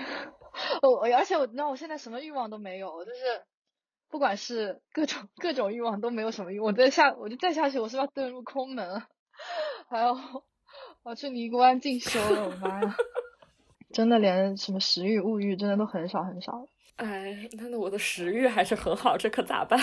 [0.82, 3.20] 我而且我，你知道我现在什么欲望都没有，就是
[4.10, 9.08] 不管是各种各种欲望都没有什么欲望，我再下我就再下去，我是要遁入空门了，
[9.90, 10.14] 还要
[11.06, 12.98] 我要去尼姑庵进修了，我妈呀！
[13.94, 16.66] 真的连什么食欲、物欲，真的都很少很少。
[16.96, 19.80] 哎，那我的食欲还是很好，这可咋办？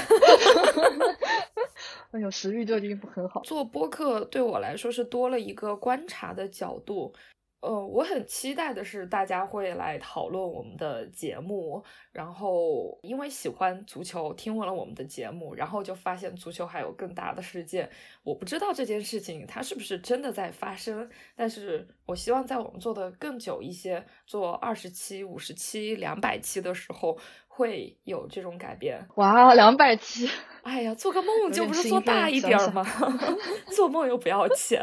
[2.11, 3.41] 那有食欲就已经很好。
[3.43, 7.15] 做播客对我来说是多了一个观察的角度。
[7.63, 17.89] 呃，我很期待的是大家会来讨论我们的节目，然后因为喜欢足球，听完了我们的节目，然后就发现足球还有更大的世界。
[18.25, 29.07] 我不知道这件事情它是不是真的在发生，但是我希望在我们做的更久一些，做二十期、五十期、两百期的时候，会有这种改变。
[29.15, 30.29] 哇，两百期！
[30.65, 32.85] 哎呀，做个梦就不是做大一点吗？
[33.71, 34.83] 做梦又不要钱。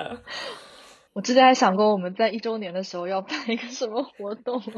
[1.14, 4.62] 我之前还想过，我们在一周年的时候要办一个什么活动。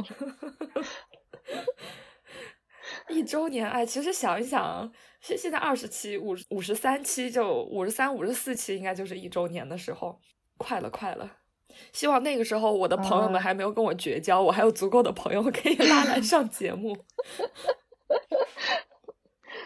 [3.10, 10.20] 一周年，哎，其实想一想，现现在二十期、五五十三期，就五十三、五十四期，应该就是一周年的时候，
[10.58, 11.38] 快了，快了。
[11.94, 16.96] 希望那个时候我的朋友们还没有跟我绝交，我还有足够的朋友可以拉来上节目。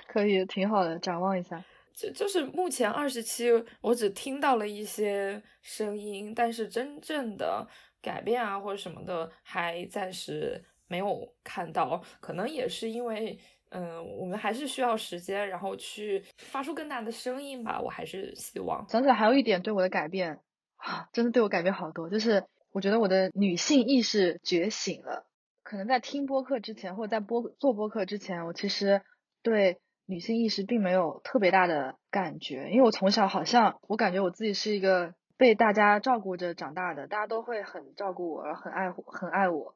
[0.07, 1.63] 可以，挺好的，展望一下。
[1.95, 7.65] 就就是目前二十期，我只听到了一些声音，但是真正的
[8.01, 12.03] 改变啊或者什么的，还暂时没有看到。
[12.19, 17.79] 可能也是因为，嗯，我们还是需要时间，然后去发出更大的声音吧。
[17.79, 18.85] 我还是希望。
[18.89, 20.41] 想起来还有一点对我的改变
[20.75, 25.25] 啊，真的对我改变好多，就是我觉得我的女性意识觉醒了。
[25.63, 29.01] 可能在听播客之前，或者在播做播客之前，我其实
[29.41, 29.79] 对。
[30.07, 39.75] 女性意识并没有特别大的感觉，因为我从小好像我感觉我自己是一个被大家照顾着长大的，大家都会很照顾我，然后很爱护很爱我，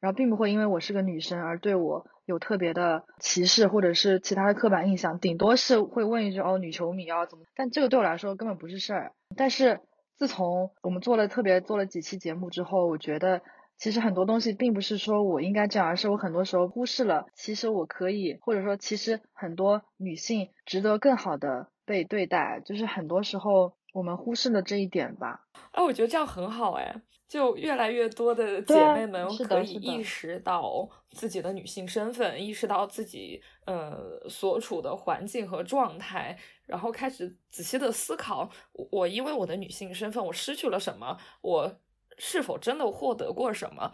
[0.00, 9.12] 然后并不会因为我是个女生而对我有特别的歧视或者是其他的刻板印象，顶多是会问一句哦女球迷啊怎么，但这个对我来说根本不是事儿。
[9.36, 9.80] 但是
[10.16, 13.42] 自从我们做了特别做了几期节目之后，我觉得。
[13.78, 17.26] 其实很多东西并不是说我应该这样，而是我很多时候忽视了。
[17.34, 22.62] 其实我可以，或者说，其实很多女性值得更好的被对待。
[22.64, 25.46] 就是很多时候我们忽视了这一点吧。
[25.72, 36.34] 哎，我觉得这样很好哎，就越来越多的姐妹们可以意识到自己的女性身份，意识到自己呃所处的环境和状态，
[36.64, 38.48] 然后开始仔细的思考：
[38.90, 41.18] 我因为我的女性身份，我失去了什么？
[41.42, 41.76] 我。
[42.18, 43.92] 是否真的获得过什么，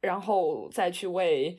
[0.00, 1.56] 然后再去为，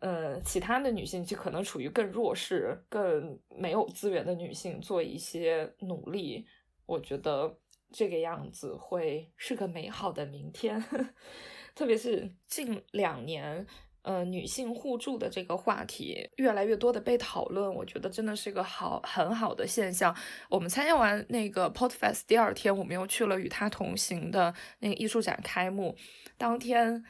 [0.00, 6.46] 呃，其他的女性，就可能处于更弱势、更没有资源的女性做一些努力，
[6.86, 7.58] 我觉得
[7.90, 10.82] 这个样子会是个美好的明天。
[11.74, 13.66] 特别是近两年。
[14.08, 20.16] 呃，女性互助的这个话题越来越多的被讨论，我觉得真的是一个好很好的现象。
[20.48, 25.94] 我们参加完那个 Podfest 第二天，我们又去了与他同行的那个艺术展开幕。
[26.38, 27.04] 当天，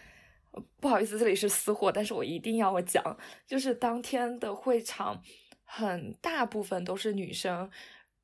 [0.80, 5.22] 不好意思，这里是私货，但是我一定要讲，就是当天的会场
[5.62, 7.70] 很大部分都是女生，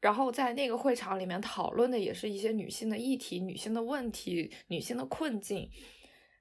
[0.01, 5.71] 然后在那个会场里面讨论的也是一些女性的议题、女性的问题、女性的困境。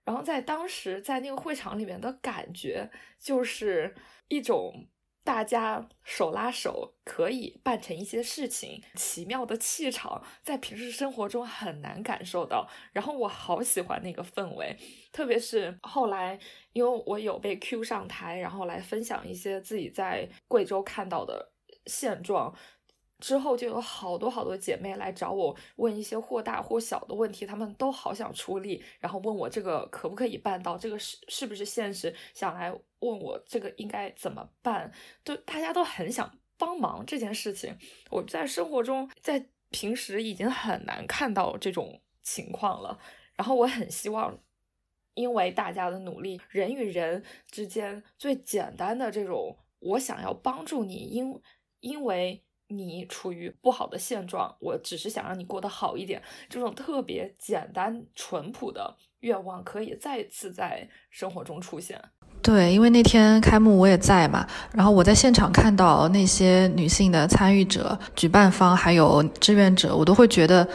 [0.06, 2.90] 然后在当时在那个会场里面的感觉，
[3.20, 3.96] 就是
[4.28, 4.88] 一种
[5.24, 12.70] 大家手拉手可以办成一些事情，奇妙的气场，在平时生活中很难感受到。
[12.92, 14.78] 然后我好喜欢那个氛围，
[15.14, 16.38] 特别是后来，
[16.74, 21.54] 因为我有被 Q 上台，然后来分享一些自己在贵州看到的
[21.86, 22.54] 现状。
[23.24, 34.92] 之后就有好多好多姐妹来找我问一些或大或小的问题，她们都好想出力，然后问我这个可不可以办到，这个是是不是现实，想来问我这个应该怎么办，
[35.24, 37.74] 就大家都很想帮忙这件事情。
[38.10, 43.00] 我在生活中，在平时已经很难看到这种情况了，
[43.38, 44.38] 然后我很希望
[45.14, 51.42] 因为大家的努力，人与人之间最简单的这种，我想要帮助你，因
[51.80, 52.44] 因为
[52.78, 62.02] 你处于不好的现状，我只是想让你过得好一点，这种特别简单淳朴的愿望，可以再次在生活中出现。
[62.42, 70.68] 对，因为那天开幕我也在嘛，然后我在现场看到那些女性的参与者、举办方还有志愿者，我都会觉得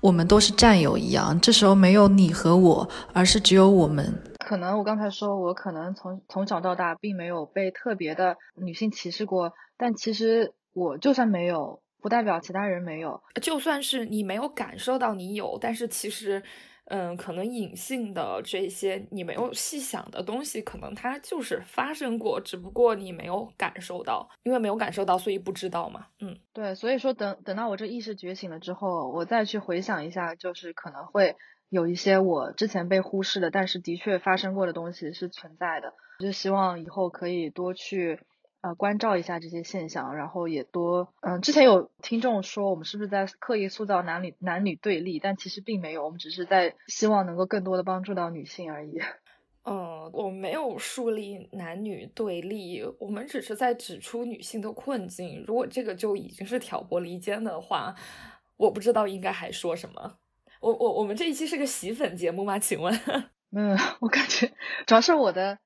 [0.00, 1.38] 我们都是战友一样。
[1.40, 4.22] 这时候没有你和我，而是只有我们。
[4.38, 13.22] 可能我刚才说，我可能从从小到大并没有被特别的女性歧视过，但其实我就算没有，不代表其他人没有。
[13.42, 16.42] 就算是你没有感受到你有，但是其实。
[16.90, 26.06] 嗯，可能隐性的这些你没有细想的东西，可能它就是发生过，只不过你没有感受到，因为没有感受到，所以不知道嘛。
[26.20, 31.36] 嗯，对，所以说等等到我这意识觉醒了之后，我再去回想一下，就是可能会
[31.68, 35.92] 有一些我之前被忽视的，但是的确发生过的东西是存在的。
[36.20, 38.18] 我就希望以后可以多去。
[38.60, 48.98] 呃，关照一下这些现象，然后也多，嗯，之前有听众说我们是不是在刻意塑造男女男女对立，但其实并没有，我们只是在希望能够更多的帮助到女性而已。
[49.64, 55.44] 嗯，我没有树立男女对立，我们只是在指出女性的困境。
[55.46, 57.94] 如果这个就已经是挑拨离间的话，
[58.56, 60.16] 我不知道应该还说什么。
[60.60, 62.58] 我我我们这一期是个洗粉节目吗？
[62.58, 62.92] 请问？
[63.54, 64.50] 嗯，我感觉
[64.86, 65.58] 主要是我的。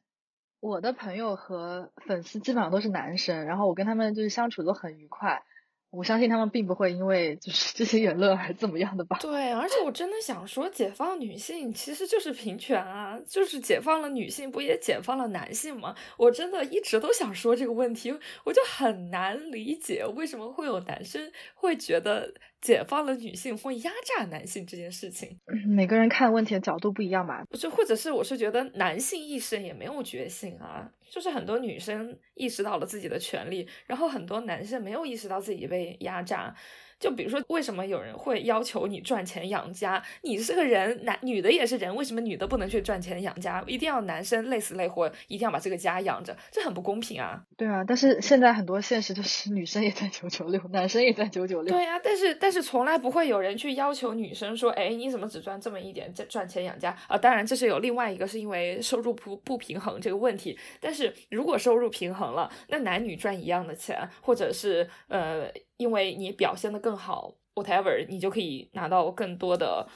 [0.62, 5.42] 我的朋友和粉丝基本上都是男生，然后我跟他们就是相处都很愉快。
[5.90, 9.18] 我相信他们并不会因为就是这些言论而怎么样的吧？
[9.20, 15.96] 对，而且我真的想说，解放女性其实就是平权啊，就是解放了女性，不也解放了男性吗？
[16.16, 22.32] 我真的一直都想说这个问题，我就很难理解为什么会有男生会觉得。
[22.62, 25.36] 解放了女性或压榨男性这件事情，
[25.68, 27.42] 每个人看问题的角度不一样吧？
[27.58, 36.54] 就或者是我是觉得男性意识也没有觉醒啊，就是很多女生意识到了自己的权利，然后很多男生没有意识到自己被压榨。
[37.02, 40.00] 就比如说，为什么有人会要求你赚钱养家？
[40.20, 43.60] 你是个人，男女的也是人，为什么女的不能去赚钱养家？
[43.66, 47.42] 一定要男生累死累活，一定要把这个家养着，这很不公平啊！
[47.56, 51.76] 对啊，但是现在很多现实就是女生也在九九六，男生也在九九六。
[51.76, 57.18] 对啊，但是但是从来不会有人去要求女生说，哎，你怎么只赚这么一点，赚赚钱养家啊？
[57.18, 60.56] 当然这是有另外一个是因为收入不不平衡这个问题。
[60.80, 65.50] 但是如果收入平衡了，那男女赚一样的钱，或者是呃。
[65.76, 69.86] 因为你表现的更好，whatever，你就可以拿到更多的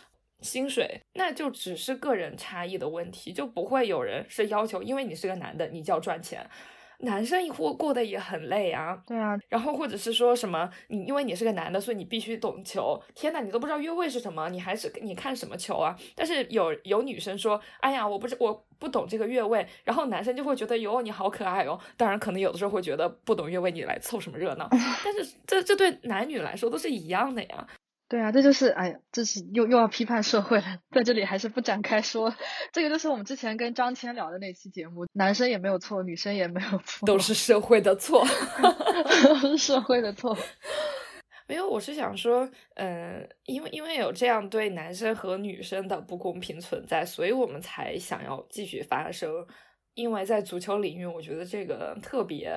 [0.40, 6.48] 薪水，那就只是个人差异的问题，就不会有人是要求，因为你是个男的，你就要赚钱。
[7.00, 13.00] 男生过过得也很累啊，对啊，然后或者是说什么，你因为你是个男的，所以你必须懂球。
[13.14, 15.96] 天呐，你都不知道越位是什么，你还是你看什么球啊？
[16.14, 21.78] 但是有有女生说，哎呀，我不是我不懂这个越位，然后男生就会觉得哟你好可爱哦。
[21.96, 24.68] 当然，可能有的时候会觉得不懂越位，你来凑什么热闹？
[25.04, 27.66] 但是这这对男女来说都是一样的呀。
[28.08, 32.32] 对啊，这就是哎呀，这是又又要批判社会了，在这里还是不展开说。
[32.72, 38.24] 这个就是我们之前跟张谦聊的那期节目，男生也没有错，女生也没有错，都是社会的错
[39.24, 40.36] 都是社会的错。
[41.48, 49.28] 没有，我是想说，嗯，因为因为有这样对男生和女生的不公平存在，所以我们才想要继续发声。
[49.94, 52.52] 因为在足球领域，我觉得这个特别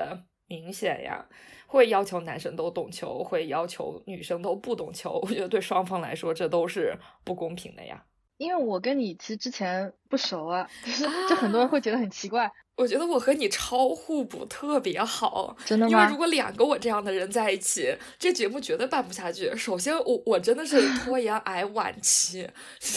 [0.50, 1.26] 明显呀。
[1.72, 5.20] 会要求男生都懂球，会要求女生都不懂球。
[5.22, 8.04] 我觉得对双方来说，这都是不公平的呀。
[8.38, 12.50] 因为我跟你其实之前不熟啊，就是就很多人会觉得很奇怪。
[12.76, 15.56] 我觉得我和你超互补，特别好。
[15.64, 15.92] 真的吗？
[15.92, 19.56] 因为如果两个我这样的人在一起，这节目绝对办不下去。
[19.56, 22.50] 首先，我我真的是 拖延癌晚期。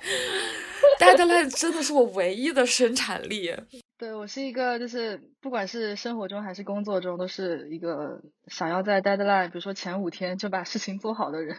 [1.00, 3.54] Deadline 真的是我唯一的生产力。
[4.00, 11.58] 对我是一个，就是不管是生活中还是工作中，都是一个想要在 deadline，比如说前五天就把事情做好的人。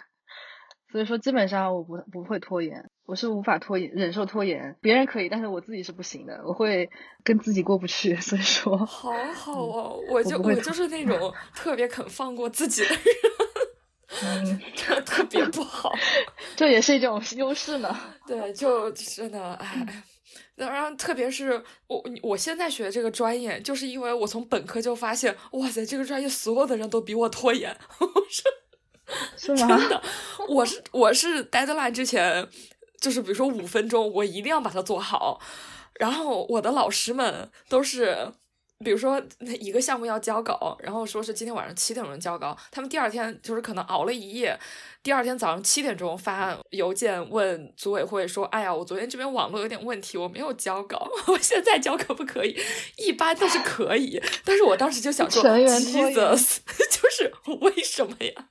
[0.92, 4.76] 所以说，基本上我不不会拖延，我是无法拖延，忍受拖延。
[4.82, 6.90] 别人可以，但是我自己是不行的，我会
[7.24, 8.16] 跟自己过不去。
[8.20, 13.00] 所以说，好好哦，我就我就是那种 特别肯放过自己的人，
[14.24, 14.60] 嗯，
[15.06, 15.94] 特别不好，
[16.58, 17.96] 这也是一种优势呢。
[18.26, 19.86] 对，就真的哎。
[20.68, 27.76] 然后，特别是我，我现在学这个专业，就是因为我从本科就发现，哇塞，这个专业所有的人都比我拖延，
[29.38, 29.78] 是吗？
[29.78, 30.02] 真的，
[30.48, 32.48] 我是我是 deadline 之前，
[33.00, 35.40] 就是比如说五分钟，我一定要把它做好。
[36.00, 38.32] 然后我的老师们都是
[38.84, 39.22] 比如说
[39.60, 44.58] 一个项目要交稿，然后说是今天晚上七点钟交稿，他们第二天就是可能熬了一夜，
[45.04, 52.58] 第二天早上七点钟发邮件问组委会说：“哎呀，我昨天这边网络有点问题，我没有交稿， 我现在交可不可以？”
[52.98, 56.58] 一般都是可以，但是我当时就想说，Jesus，
[56.90, 58.48] 就是为什么呀？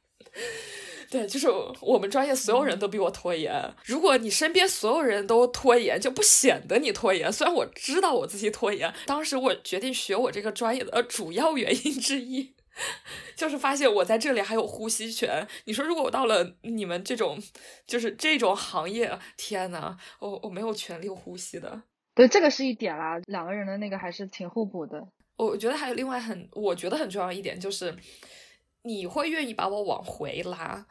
[1.10, 1.48] 对，就是
[1.80, 3.52] 我们专业所有人都比我拖延。
[3.84, 7.32] 如果你身边所有人都拖延，就不显得你拖延。
[7.32, 12.54] 虽然我知道我自己拖延，当时我决定学我这个专业的主要原因之一，
[13.34, 15.44] 就是发现我在这里还有呼吸权。
[15.64, 17.42] 你说，如果我到了你们这种，
[17.88, 21.82] 就是这种行业，天呐，我我没有权利呼吸的。
[22.14, 25.04] 对，这个是一点啦，两个人的那个还是挺互补的。
[25.36, 27.92] 我觉得还有另外很，我觉得很重要一点就是。
[28.82, 30.86] 你会愿意把我往回拉，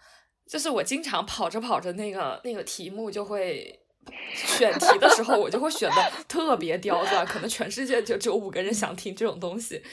[0.46, 3.80] 就是我经常跑着跑着，那个那个题目就会
[4.34, 9.84] 选题的时候，我就会选的 特别刁钻，可能全世界就只有五个人想听这种东西，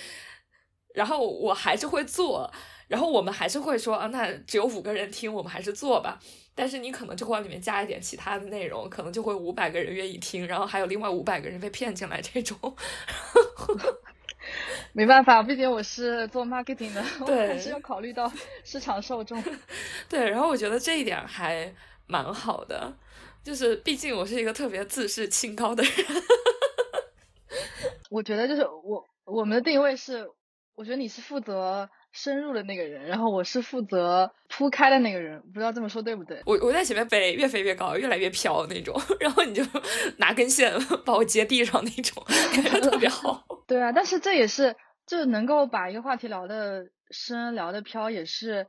[0.95, 2.51] 然后我还是会做，
[2.89, 6.21] 然后我们还是会说啊，那只有五个人听，我们还是做吧。
[6.55, 12.57] 但是你可能就会往里面加一点其他的内容，可能就会五百个人愿意听，然后还有另外五百个人被骗进来这种。
[14.93, 18.31] 没办法，毕竟我是做 marketing 的， 我还是要考虑到
[18.65, 19.43] 市场受众。
[20.09, 21.73] 对，然后我觉得这一点还
[22.07, 22.93] 蛮好的，
[23.43, 25.93] 就是毕竟我是一个特别自视清高的人。
[28.11, 30.27] 我觉得就是我我们的定位是，
[30.75, 31.89] 我觉得你是负责。
[32.17, 36.41] 深入的那个人，然后我是负责铺开的那个人，不知道这么说对不对？
[36.47, 39.63] 我我在前面飞，越飞越高，越来越飘那种， 然后你就
[40.17, 40.73] 拿根线
[41.05, 43.45] 把我接地上那种，感觉特别好。
[43.67, 44.75] 对啊，但是这也是
[45.07, 48.67] 就能够把一个话题聊的深、聊的飘，也是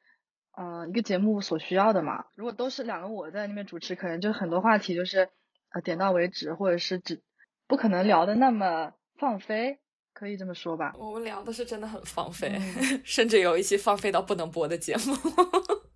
[0.60, 2.26] 嗯一个节目所需要的嘛。
[2.36, 5.30] 如果都是两个我在那边主持，可能就很多话题就是
[5.74, 7.22] 呃点到为止，或者是只
[7.66, 9.80] 不可能聊的那么放飞。
[10.18, 12.60] 可以这么说吧，我们聊的是真的很放飞，
[13.06, 15.16] 甚至有一期放飞到不能播的节目。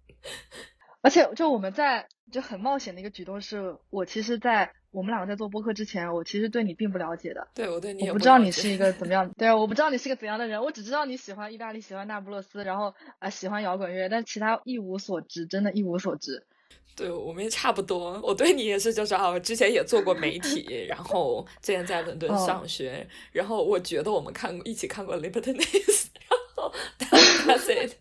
[1.01, 7.47] 而且，就我们在就很冒险的一个举动是，我其实，在我们两个在做播客之前，我其实对你并不了解的。
[7.55, 16.45] 对，我对你我不知道你是一个怎么样， 对啊，我不知道你是个怎样的人，我只知道你喜欢意大利，喜欢那不勒斯，然后啊喜欢摇滚乐，但其他一无所知，真的一无所知。
[16.95, 25.55] 对我们也差不多，我对你也是，就是啊，我之前也做过媒体，然后之前在伦敦上学，然后我觉得我们看过一起看过《Libertines
[26.17, 27.93] 》，然后 That's it，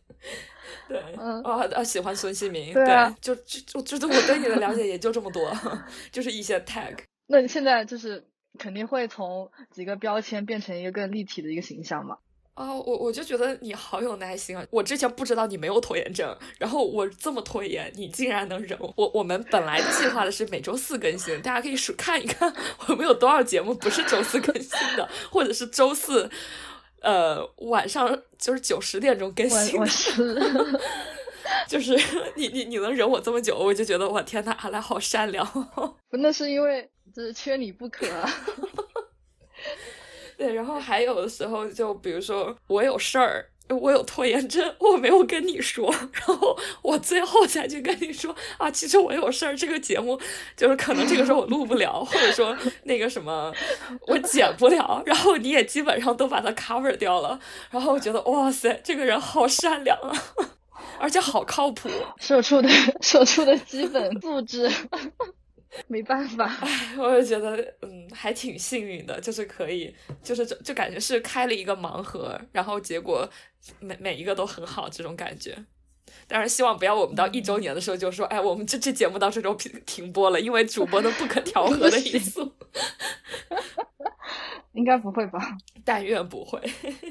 [0.89, 1.41] 对，啊
[1.73, 2.85] 啊，喜欢孙兴民，对，
[3.21, 5.51] 就就就就我对你的了解也就这么多，
[6.11, 6.99] 就是一些 tag。
[7.27, 8.27] 那你现在就是
[8.59, 12.18] 肯定会从几个标签变成一个更立体的一个形象嘛？
[12.61, 14.62] 啊，我我就觉得你好有耐心啊！
[14.68, 19.11] 我之前不知道你没有拖延症，然后我这么拖延，你竟然能忍我。
[19.14, 22.52] 我们本来计划的是每周四更新，大家可以数看一看
[22.88, 26.28] 我们有多少节目不是周四更新的，或者是周四，
[27.00, 29.86] 呃，晚上就是九十点钟更新的。
[31.66, 31.98] 就是
[32.36, 35.46] 你你你能忍我这么久，我就觉得我天呐，阿来好善良。
[36.11, 38.06] 不，那是因为就是缺你不可。
[40.41, 50.18] 对，然后还有的时候，就比如说我有事儿，我有拖延症，我没有跟你说，然后我最后才去跟你说啊，其实我有事儿，这个节目
[50.57, 53.53] 就是可能这个时候我录不了，或者说那个什么
[54.07, 57.38] 我剪不了，然后你也基本上都把它 cover 掉了，
[57.70, 60.11] 然后我觉得哇塞，这个人好善良啊，
[60.99, 62.68] 而且好靠谱，说出的
[63.03, 64.70] 说出的基本素质。
[65.87, 73.29] 没办法， 哎，我就觉得，嗯，还挺幸运的，就是可以，就是就就感觉是开了一个盲盒，然后结果
[73.79, 75.57] 每每一个都很好，这种感觉。
[76.27, 82.53] 当然，希望不要我们到一周年的时候就说，哎，我们这这节目到这周停停播了，因为主播的不可调 和的因素。
[84.73, 85.57] 应该不会吧？
[85.85, 86.61] 但愿不会。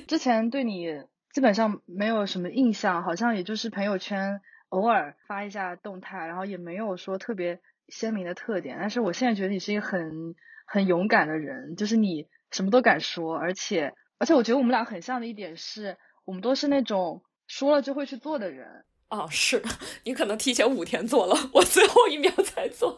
[0.08, 0.88] 之前对你
[1.34, 7.60] 基本上没有什么印象，好像也就是朋友圈偶尔发一下动态，然后也没有说特别。
[7.90, 10.36] 鲜明的特点，但是我现在觉得你是一个很
[10.66, 18.86] 很勇敢的人，就是你什么都敢说，而且而且我觉得我们俩很像的一点是，我们都是那种说了就会去做的人。
[19.10, 19.62] 哦，是
[20.04, 22.96] 你可能提前五天做了，我最后一秒才做。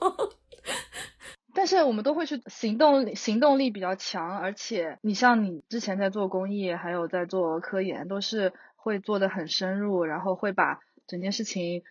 [1.56, 11.84] 但是我们都会去行动，行动力比较强，而且你像你之前在做公益，还有在做科研，都是会做的很深入，然后会把整件事情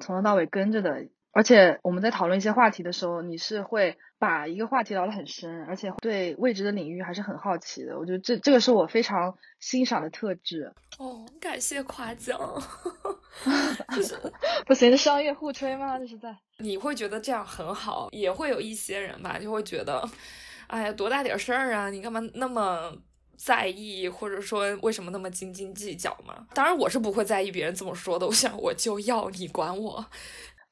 [0.00, 1.06] 从头到尾跟着的。
[1.34, 7.98] 而且我们在讨论一些话题的时候，你是会把一个话题聊得很深，而且对未知的领域还是很好奇的。
[7.98, 10.72] 我觉得这这个是我非常欣赏的特质。
[10.98, 12.38] 哦，感谢夸奖。
[14.64, 15.98] 不行，这商业互吹吗？
[15.98, 16.34] 这是在。
[16.58, 20.08] 你会觉得这样很好，也会有一些人吧，就会觉得，
[20.68, 22.96] 哎呀，多大点事儿啊，你干嘛那么
[23.36, 26.46] 在意，或者说为什么那么斤斤计较吗？
[26.54, 28.24] 当然，我是不会在意别人这么说的。
[28.24, 30.06] 我想，我就要你管我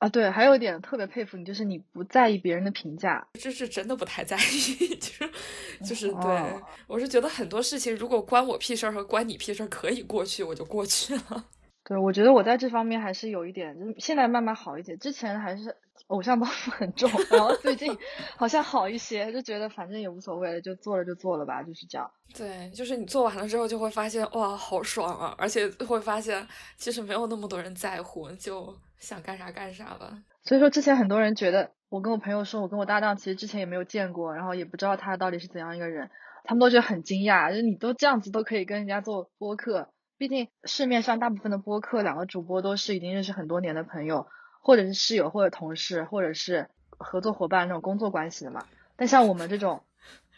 [0.02, 0.08] 啊！
[0.08, 4.96] 对，还有一点特别佩服你，就是你不在意别人的评价，这是真的不太在意。
[4.96, 5.12] 就
[5.86, 6.42] 是就是，对
[6.88, 11.44] 我是觉得很多事情如果关我屁事儿和关你屁事儿可以过去，我就过去了。
[11.84, 15.76] 对，我觉得我在这方面还是有一点，就是现在慢慢好一点，之前还是。
[16.08, 17.96] 偶像包袱很重，然后最近
[18.36, 22.10] 好像好一些，就觉得反正也无所谓了，就做了就做了吧，就是这样。
[22.34, 25.34] 对，就是你做完了之后就会发现哇，好爽啊！
[25.38, 26.46] 而且会发现
[26.76, 30.22] 其实没有那么多人在乎，就想干啥干啥吧。
[30.42, 36.08] 所以说之前很多人觉得，我跟我朋友说，我跟我搭档其实之前也没有见过，然后也不知道他到底是怎样一个人，
[36.44, 44.26] 他们都觉得很惊讶，就你都这样子都可以跟人家做播客，毕竟市面上大部分的播客两个主播都是已经认识很多年的朋友。
[44.64, 48.64] 或者是室友，或者同事，或者是合作伙伴那种工作关系的嘛。
[48.94, 49.82] 但像我们这种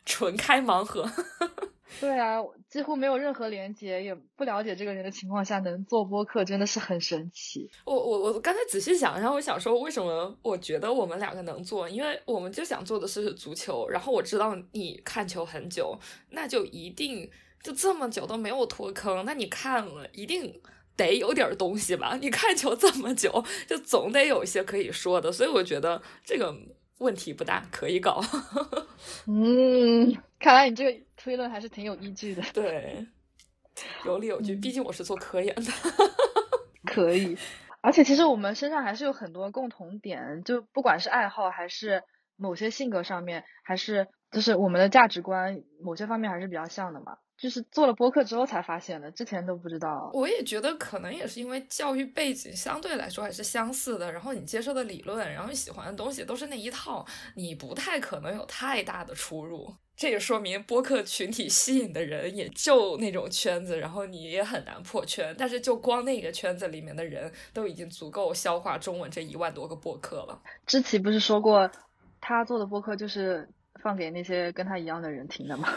[0.07, 1.07] 纯开盲盒，
[2.01, 7.71] 对啊，几乎没有任何连接，也不了解这个人的情况下能做播客，真的是很神奇。
[7.85, 11.89] 我我我刚才仔细想，然后我想说，为什么我觉得我们两个能做？
[11.89, 15.99] 因为我们就想做的是足球，然后我知道你看球很久，
[16.31, 17.31] 那就一定
[17.63, 20.61] 就这么久都没有脱坑，那你看了一定。
[20.97, 22.17] 得有点东西吧？
[22.23, 26.55] 你看球这么久，就总得有一些可以说的，所以我觉得这个
[26.99, 28.21] 问题不大，可以搞。
[29.27, 32.43] 嗯，看来你这个推论还是挺有依据的。
[32.55, 33.07] 对，
[34.05, 35.63] 有理有据，毕竟我是做科研的。
[36.87, 37.37] 可以，
[37.81, 42.05] 而且其实我们身上还是有很多共同点，就不管是爱好，还是
[42.37, 47.19] 某些性格上面，还是就是我们的价值观，某些方面还是比较像的嘛。
[47.37, 50.11] 就是做了播客之后才发现的，之前都不知道。
[50.15, 57.05] 我也觉得可能也是因为教育背景相对来说还是相似的，然后你接受的理论，然后你喜欢的东西都是那一套，
[57.35, 59.75] 你不太可能有太大的出入。
[59.97, 65.33] 这也说明播客群体吸引的人也就那种圈子，然后你也很难破圈。
[65.39, 70.41] 但是就光那个圈子里面的人都已经足够消化中文这一万多个播客了。
[70.67, 71.71] 知奇不是说过，
[72.21, 73.49] 他做的播客就是
[73.83, 75.69] 放给那些跟他一样的人听的吗？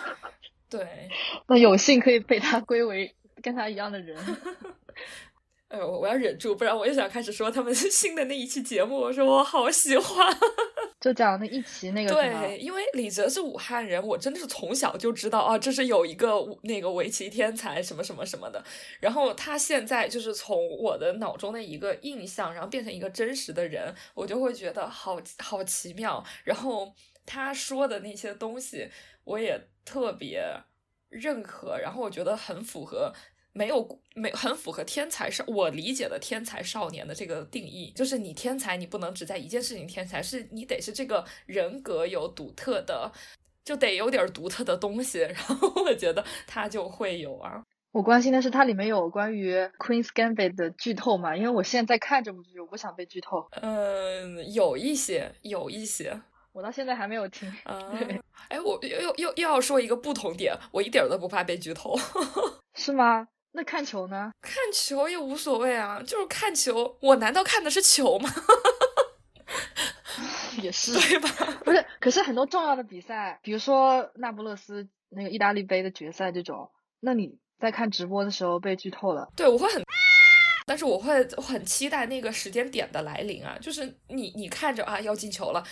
[0.70, 1.10] 对，
[1.48, 4.18] 那有幸可以被他归为跟他一样的人。
[5.70, 10.38] 哎，我我要忍住，不然我又想开始说他们 新的那一期节目，我说我好喜欢。
[11.00, 18.64] 就讲那一期那个对，因为李哲是武汉人，我真的是从小就知道啊，这是有一个那个围棋天才什么什么什么的。
[19.02, 26.24] 然后他现在就是从我的脑中的一个印象，然后变成一个真实的人，我就会觉得好好奇妙。
[26.46, 26.94] 然后
[27.26, 28.90] 他说的那些东西，
[29.26, 29.68] 我也。
[29.88, 30.44] 特别
[31.08, 33.14] 认可，然后我觉得很符合，
[33.54, 43.10] 没有没很符合天才少我理解的天才少年的这个定义，就是你天才，你不能只在一件事情天才，是你得是这个人格有独特的，
[43.64, 47.64] 就得有点独特的东西，然后我觉得他就会有啊。
[47.94, 51.36] 我关心的是它里面有关于 Queen's Gambit 的剧透嘛？
[51.36, 53.48] 因为我现在看这部剧，我不想被剧透。
[53.62, 56.22] 嗯，有一些，有一些。
[56.58, 57.48] 我到现在还没有听。
[57.64, 61.96] 对，哎，我又又又又要说一个不同点，我一点都不怕被剧透。
[62.74, 63.28] 是吗？
[63.52, 64.32] 那看球呢？
[64.42, 68.28] 看球也无所谓啊，就是看球，我难道看的是球吗？
[70.64, 71.30] 也是，对吧？
[71.64, 79.32] 不是，可是很多重要的比赛，比如说那不勒斯那个意大利杯的决赛这种，那你在看直播的时候被剧透了。
[79.36, 79.84] 对，我会很，
[80.66, 85.64] 但是我会很期待那个时间点的来临啊，就是你你看着啊要进球了。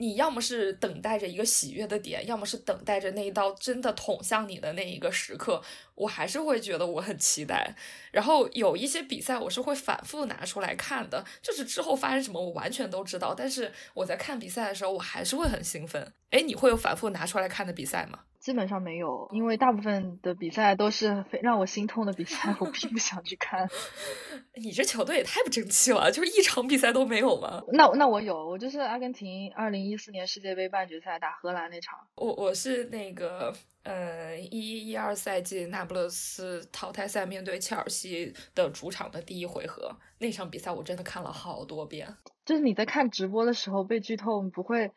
[0.00, 5.62] 你要么是等待着一个喜悦的点，要么是等待着那一刀真的捅向你的那一个时刻，
[5.94, 7.76] 我还是会觉得我很期待。
[8.10, 16.10] 然后有一些比赛我是会反复拿出来看的，就是之后发生什么我完全都知道，但是我在看比赛的时候我还是会很兴奋。
[16.30, 18.20] 哎，你会有反复拿出来看的比赛吗？
[18.40, 23.68] 基本上没有，因为大部分的比赛都是非让我心痛的比赛，我并不想去看。
[24.56, 27.62] 你这球队也太不争气了，就是一场比赛都没有吗？
[27.72, 31.98] 那那我有，我就是阿根廷二零一四年世界杯半决赛打荷兰那场。
[32.14, 42.16] 我我是那个呃一一一二赛季那不勒斯淘汰赛面对切尔西的主场的第一回合那场比赛，我真的看了好多遍。
[42.46, 44.90] 就是你在看直播的时候被剧透，不会。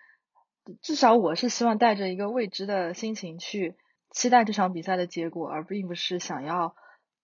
[0.81, 3.75] 至少我是希望带着一个未知的心情去
[4.09, 6.75] 期待这场比赛的结果，而并不是想要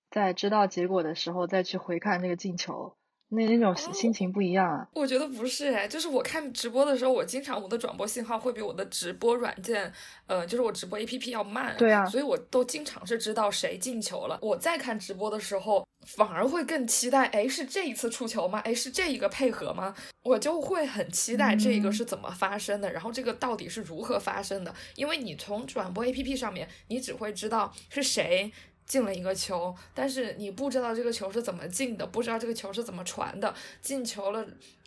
[0.09, 2.97] 在知道结果的时候再去回看那个进球。
[3.29, 4.87] 那那种心情不一样啊。
[4.93, 9.91] 我觉得不是哎，就是我看直播的时候，我经常我的转播信号会比我的直播软件，
[10.27, 11.75] 呃，就是我直播 A P P 要慢。
[11.77, 14.39] 对啊，所以我都经常是知道谁进球了。
[14.41, 18.59] 我在看直播的时候，反而会更期待，哎，是这一次出球吗？
[18.65, 19.93] 哎，是这一个配合吗？
[20.23, 24.73] 我就会很期待这个是怎么发生的，然后这个到底是如何发生的？
[24.95, 28.51] 因为你从转播 A P P 上面，你只会知道是谁。
[28.89, 33.53] 进了一个球，但是你不知道这个球是怎么进的，不知道这个球是怎么传的。
[33.81, 34.43] 进球了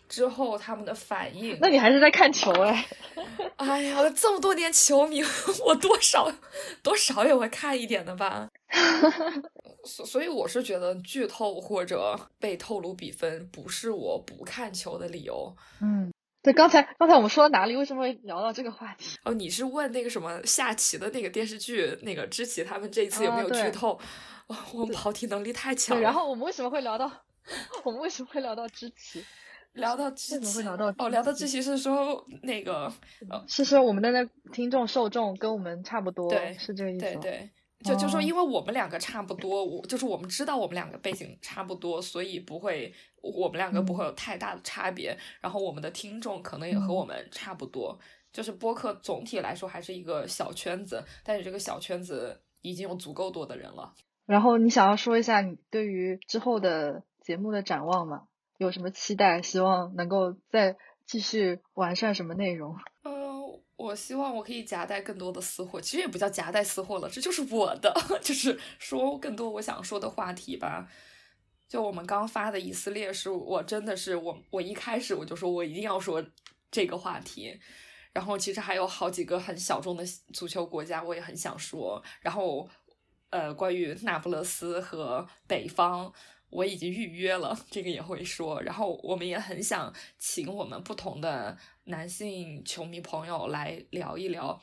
[0.09, 1.57] 之后，他们的反应。
[1.61, 2.85] 那你还是在看球哎？
[3.55, 5.23] 哎呀，这么多年球迷，
[5.65, 6.29] 我多少
[6.83, 8.49] 多少也会看一点的吧。
[9.87, 15.55] 所所以我是觉得剧透或者被透露比分不是我不看球的理由。
[15.81, 16.11] 嗯。
[16.43, 17.75] 对，刚才刚才我们说到哪里？
[17.75, 19.17] 为什么会聊到这个话题？
[19.23, 23.97] 哦，你是问那个什么下棋的那个电视剧，那个知棋他们这一次有没有剧透？
[24.47, 26.03] 哦，我们跑题能力太强了。
[26.03, 27.09] 然后我们为什么会聊到？
[27.85, 29.23] 我们为什么会聊到知棋？
[29.71, 30.57] 聊到知棋？
[30.57, 32.91] 会聊到哦，聊到知棋是说那个，
[33.47, 37.05] 是说我们的那听众受众跟我们差不多，对，是这个意思。
[37.05, 37.49] 对对。
[37.83, 45.17] 就就说，因为我们两个差不多，我就是我们知道我们两个背景差不多，所以不会，我们两个不会有太大的差别。
[45.41, 47.99] 然后我们的听众可能也和我们差不多，
[48.31, 53.93] 就是播客总体来说还是一个小圈子，但是这个小圈子已经有足够多的人了。
[54.25, 58.23] 然后你想要说一下你对于之后的节目的展望吗？
[58.57, 59.41] 有什么期待？
[59.41, 62.77] 希望能够再继续完善什么内容？
[63.83, 70.87] 我希望我可以夹带更多的私货，其实也不叫夹带私货了，这就是我的， 就是说更多我想说的话题吧。
[71.67, 76.23] 就我们刚发的以色列，是我真的是我，我一开始我就说我一定要说
[76.71, 77.59] 这个话题。
[78.13, 82.01] 然后其实还有好几个很小众的足球国家，我也很想说。
[82.21, 82.69] 然后
[83.31, 86.13] 呃，关于那不勒斯和北方。
[86.53, 88.61] 我已经预约了，这个也会说。
[88.61, 94.59] 然后我们也很想请我们不同的男性球迷朋友来聊一聊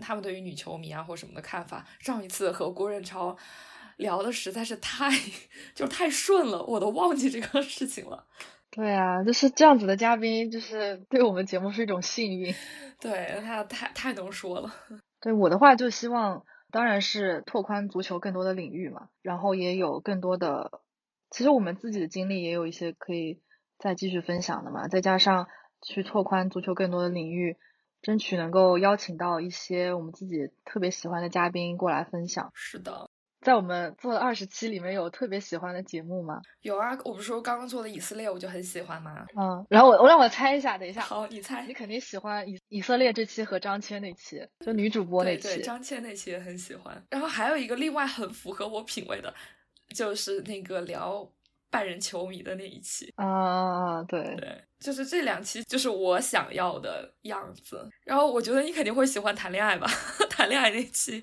[0.00, 1.86] 他们对于女球迷啊或什么的看法。
[2.00, 3.36] 上一次和郭润超
[3.98, 5.10] 聊的实在是太
[5.74, 8.26] 就太顺了，我都忘记这个事情了。
[8.70, 12.54] 对啊，就是这样子的嘉宾，就是对我们节目是一种幸运。
[13.00, 14.74] 对他太太能说了。
[15.22, 20.80] 对我的话，就希望当然是拓宽足球更多的领域嘛，然后也有更多的。
[21.30, 23.40] 其实我们自己的经历也有一些可以
[23.78, 25.46] 再继续分享的嘛，再加上
[25.82, 27.56] 去拓宽足球更多的领域，
[28.02, 32.50] 争取能够邀请到一些我们自己特别喜欢的嘉宾过来分享。
[32.54, 33.10] 是的，
[33.40, 36.40] 在我们做的二十期里面有特别喜欢的节目吗？
[36.62, 39.24] 有啊，我不是说刚刚做的以色列我就很喜欢吗？
[39.36, 45.42] 嗯，然后我我让我猜一下，等一下，好，你猜，你肯定喜欢以以色列这期和张谦那期，就女主播那期。
[45.42, 47.00] 对，张谦那期也很喜欢。
[47.10, 49.32] 然后还有一个另外很符合我品味的。
[49.94, 51.26] 就是那个聊
[51.70, 57.88] 拜仁球迷的那一期啊，对对，就是这两期就是我想要的样子。
[58.04, 59.86] 然后我觉得你肯定会喜欢谈恋爱吧，
[60.30, 61.22] 谈恋爱那期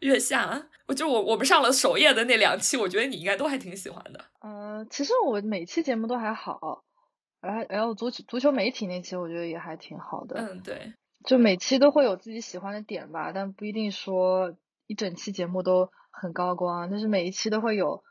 [0.00, 4.24] 月下，我就我我们上了首页的那两期，我觉得你应该都还挺喜欢的。
[4.40, 6.84] 嗯，其实我每期节目都还好，
[7.40, 10.40] 然后然后足球足球媒体那期我觉得也还挺好的。
[10.40, 10.92] 嗯，对，
[11.24, 14.56] 就每期都会有自己喜欢的点吧，但不一定说
[14.86, 15.90] 一整期节目都。
[16.20, 18.02] 很高光，但是每一期都会有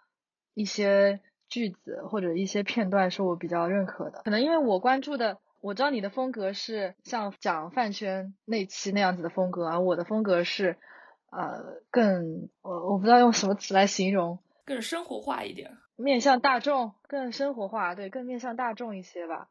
[0.54, 4.22] 一些句子或者一些片段是我比较认可的。
[4.24, 10.78] 可能因为我关注的，我知道你的风格是像讲饭圈那期那样子的风格，而我的风格是
[11.32, 19.50] 呃更我我不知道用什么词来形容，更生活化一点，面向大众，更生活化，对，更面向大众一些吧。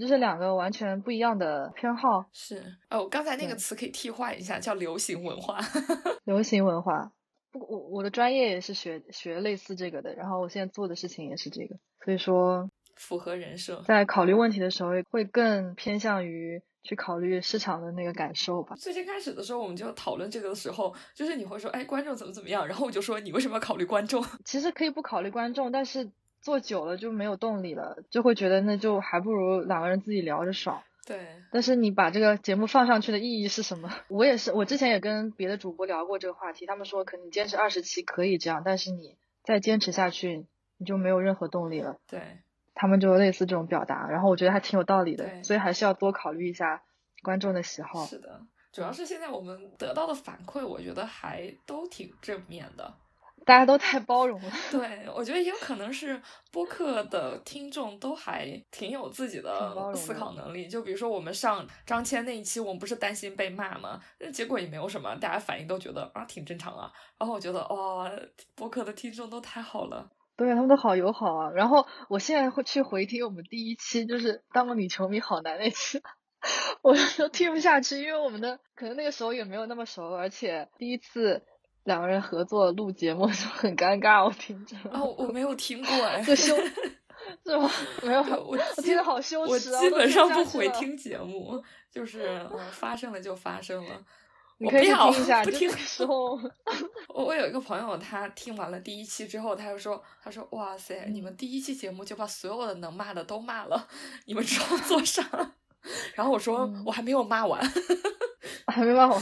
[0.00, 2.24] 就是两个完全不一样的偏好。
[2.32, 5.58] 是哦，刚才那个词可以替换一下，叫流行文化。
[6.24, 7.12] 流行文化。
[7.52, 13.82] 不，我我的专业也是学学类似这个的，然后我现在做的事情也是这个，所以说符合人设。
[13.86, 18.74] 在考虑问题的时候，会更偏向于去考虑市场的那个感受吧。
[18.76, 24.24] 最先开始的时候，我们就讨论这个的时候，就是你会说，哎，观众怎么怎么样，然后我就说，你为什么要考虑观众？
[24.44, 30.82] 其实可以不考虑观众，但是做久了就没有动力了，就会觉得那就还不如两个人自己聊着爽。
[31.04, 33.90] 对，但是你把这个节目放上去的意义是什么？
[34.08, 40.46] 我也是，我之前也跟别的主播聊过这个话题，他们说可能坚持二十期可以这样，但是你再坚持下去，
[40.78, 41.98] 你就没有任何动力了。
[42.06, 42.38] 对，
[42.74, 46.82] 他们就类似这种表达，然后我觉得还挺有道理的，所以还是要多考虑一下
[47.22, 48.06] 观众的喜好。
[48.06, 48.40] 是的，
[48.72, 52.94] 主要是现在我们得到的反馈，我觉得还都挺正面的。
[53.44, 56.20] 大家都太包容了， 对我觉得也有可能是
[56.50, 60.68] 播客的听众都还挺有自己的思考能力。
[60.68, 64.00] 就比如说我们上张谦那一期，我们不是担心被骂吗？
[64.20, 66.92] 那结果也没有什么，大家反应都觉得啊挺正常啊。
[67.18, 68.10] 然后我觉得哇，
[68.54, 70.10] 播客的听众都太好了。
[70.36, 71.50] 对他们都好友好啊。
[71.50, 76.02] 然后我现在会去回听我们第一期，就是当个女球迷好难那期，
[76.82, 81.44] 我都听不下去，因为我们的可能那个时候也没有那么熟，而且第一次
[81.84, 84.76] 两个人合作录节目就很尴尬，我听着。
[84.90, 86.56] 哦，我没有听过哎，就羞
[87.44, 87.70] 是吗？
[88.02, 89.80] 没有，我我听着好羞我耻啊！
[89.80, 90.78] 基本上不回回。
[90.78, 92.22] 听节目，就是
[92.52, 93.90] 呃发生了就发生了。
[94.58, 96.38] 你可以听一下，不听的时候。
[97.08, 103.88] 我我有一个朋友，他听完了第一期之后，他就说：“他说哇塞，你们第一期节目就把所有的能骂的都骂了，
[104.26, 105.22] 你们之后做啥？”
[106.14, 107.60] 然后我说：“嗯我还没有骂完。
[108.68, 109.20] 还没骂完。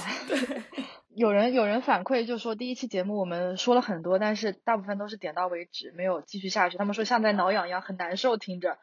[1.14, 6.78] 有人有人反馈就说第一期节目我们说了很多，但是大部分都是点到为止，没有继续下去。
[6.78, 8.78] 他们说像在挠痒痒，很难受听着。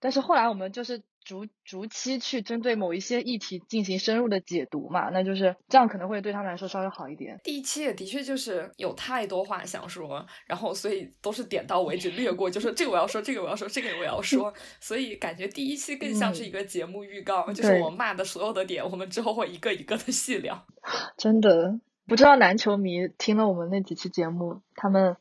[0.00, 7.38] 但是后来我们就是逐逐期去针对某一些议题进行深入的解读嘛，那就是这样可能会对他们来说稍微好一点。
[7.44, 14.50] 第一期也的确就是有太多话想说，然后所以都是点到为止，略过，就是这个我要说，这个我要说，这个我要说，
[14.80, 20.66] 所以感觉第一期更像是一个节目预告，就是我骂的所有的点，我们之后会一个一个的细聊。
[21.18, 25.18] 真的不知道男球迷听了我们那几期节目，他们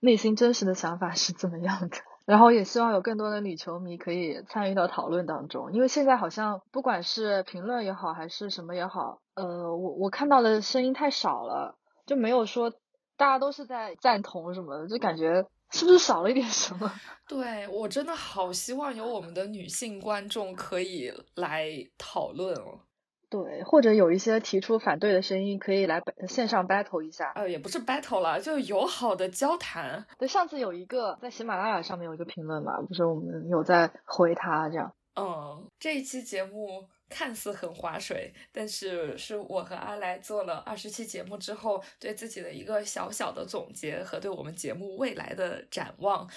[0.00, 1.96] 内心真实的想法是怎么样的。
[2.26, 12.70] 然后也希望有更多的女球迷可以参与到讨论当中，因为现在好像不管是评论也好，还是什么也好，呃，我我看到的声音太少了，就没有说
[13.16, 16.92] 大家都是在赞同什么的，就感觉是不是少了一点什么？
[17.28, 22.80] 对我真的好希望有我们的女性观众可以来讨论哦。
[23.28, 27.32] 对，或者有一些提出反对的声音，可以来线上 battle 一下。
[27.34, 30.06] 呃，也不是 battle 了，就友好的交谈。
[30.18, 34.94] 对，上次有一个在喜马拉雅上面有一个评论嘛，不是我们有在回他这样。
[35.18, 46.28] 嗯，这一期节目看似很划水，但是是我和阿来做了二十期节目之后，对自己的一个小小的总结和对我们节目未来的展望，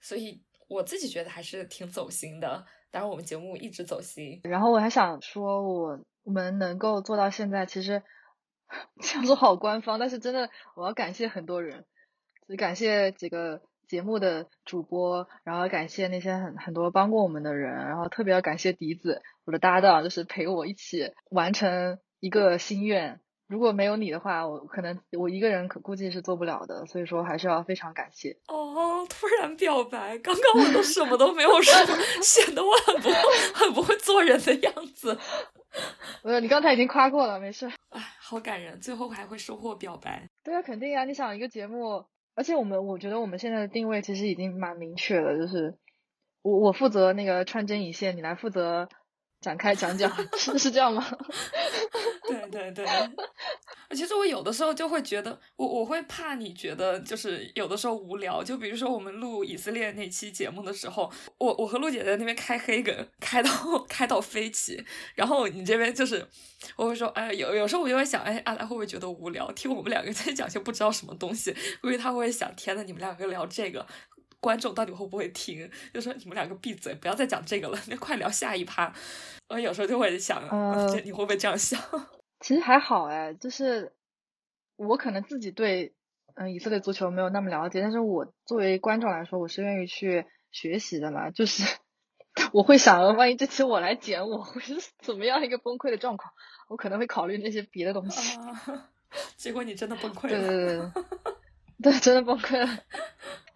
[0.00, 2.66] 所以我自己觉得还是挺走心的。
[2.90, 4.40] 当然，我们节目一直走心。
[4.44, 8.02] 然后我还想说我，我们能够做到现在，其实
[9.00, 11.84] 这样说好官方，但是真的我要感谢很多人，
[12.48, 23.20] 就感谢几个节目的主播，然后感谢那些很很多帮过我们的人，然后特别要感谢笛子，我的搭档，就是陪我一起完成一个心愿。
[23.46, 28.36] 如果没有你的话，我可能我一个人可估计是做不了的，所以说还是要非常感谢。
[28.48, 31.74] 哦，突然表白，刚刚我都什么都没有说，
[32.22, 33.10] 显得我很不
[33.54, 35.18] 很不会做人的样子。
[36.22, 37.66] 没有，你刚才已经夸过了，没事。
[37.90, 40.28] 哎，好感人，最后还会收获表白。
[40.42, 41.04] 对啊，肯定啊！
[41.04, 45.76] 你想一个节目，而且我们我觉得我们现在的定位其实已经蛮明确了，就是
[46.42, 48.88] 我我负责那个穿针引线，你来负责
[49.44, 51.06] 展开讲讲，是 是这样吗？
[52.26, 52.86] 对对对，
[53.94, 63.50] 其实我有的时候就会觉得，我我会怕你觉得就是有的时候无聊，就比如说我们录以色列那期节目的时候，我我和陆姐在那边开黑梗，开到
[63.86, 64.82] 开到飞起，
[65.14, 66.26] 然后你这边就是
[66.76, 73.86] 我会说，哎，有有时候我就会想，哎，阿来会不会觉得无聊，听我们两个在讲些不知道什么东西，估计他会想，天呐，你们两个聊这个。
[74.44, 75.70] 观众到底会不会听？
[75.94, 78.92] 就说你们两个闭嘴，不要再讲这个了， 那快聊下一趴。
[79.48, 81.80] 我有时候就会想，呃 你会不会这样想？
[82.40, 83.94] 其实还好哎，就是
[84.76, 85.94] 我可能自己对
[86.34, 91.62] 嗯以色列足球没有那么了解，但是我作为观众来说，我是愿意去学习的嘛，就是
[92.52, 96.34] 我会想，万一这期我来剪，我会是怎么样一个崩溃的状况？
[96.68, 98.36] 我可能会考虑那些别的东西。
[98.38, 98.90] 啊，
[99.36, 100.46] 结果你真的崩溃对了。
[100.46, 100.76] 对对
[101.82, 102.78] 对，对，真的崩溃了。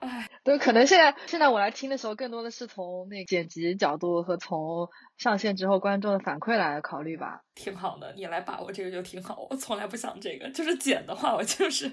[0.00, 7.42] 唉，对，可能现在现在我来听的时候，更多的是从那个剪辑角度和从上线之后观众的反馈来考虑吧。
[7.54, 9.46] 挺好的，你来把握这个就挺好。
[9.50, 11.92] 我从来不想这个，就是剪的话，我就是，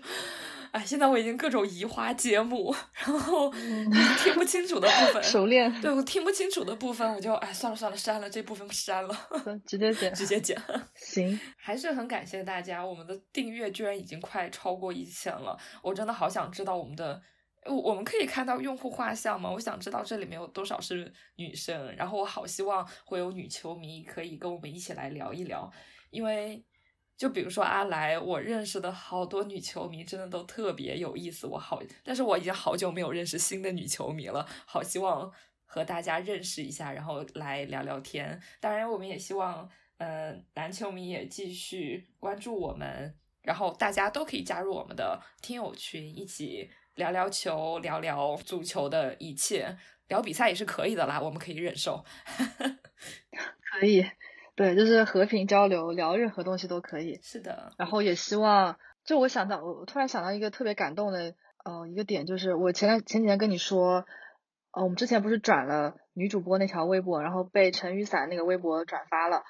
[0.71, 9.17] 哎，现在我已经各种移花接木，然后听不清楚的部分， 熟练，对我听不清楚的部分，我就哎算了算了，删了这部分删了，
[9.65, 10.13] 直接剪。
[10.13, 10.55] 直接剪。
[10.95, 17.19] 行，还是很感谢大家，我们的订阅居然已经快超过一千了，我真的好想知道我们的。
[17.65, 19.49] 我我们可以看到用户画像吗？
[19.51, 25.71] 我想知道这里面有多少是女生，然后我好希望会有女球迷可以跟我们一起来聊一聊，
[26.11, 26.63] 因为
[27.17, 35.31] 就比如说阿来，我认识的好多女球迷真的都特别有意思，我好，但是我已经好久没有认识新的女球迷了，好希望
[35.65, 38.39] 和大家认识一下，然后来聊聊天。
[38.59, 49.77] 当然，我们也希望，呃，男球迷也继续关注我们，然后大家都可以加入我们的听友群，一起聊聊球，聊聊足球的一切，
[50.07, 52.03] 聊比赛也是可以的啦，我们可以忍受。
[53.79, 54.05] 可以，
[54.55, 57.19] 对，就是和平交流，聊任何东西都可以。
[57.21, 61.35] 是的，然后也希望，就我想到，我突然想到一个特别感动的
[61.65, 64.05] 呃，一个点就是我前前几天跟你说，
[64.71, 69.43] 呃，我们之前不是转了女主播那条微博，然后被陈雨伞那个微博转发了，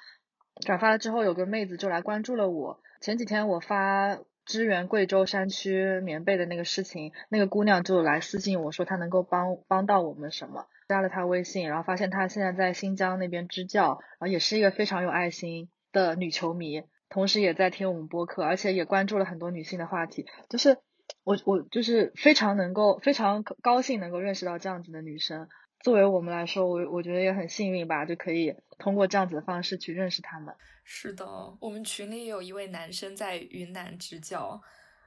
[0.64, 2.80] 转发了之后有个妹子就来关注了我。
[3.00, 20.78] 前几天我发支援贵州山区棉被的那个事情，那个姑娘就来私信我说她能够帮帮到我们什么，加了她微信，然后发现她现在在新疆那边支教，然后也是一个非常有爱心的女球迷，同时也在听我们播客，而且也关注了很多女性的话题，就是。
[21.22, 25.48] 我我就是非常能够非常高兴能够认识到这样子的女生，
[25.86, 30.52] 作为我们来说，我我觉得也很幸运吧，就可以通过这样子的方式去认识他们。
[30.82, 31.24] 是的，
[31.60, 34.60] 我们群里有一位男生在云南支教，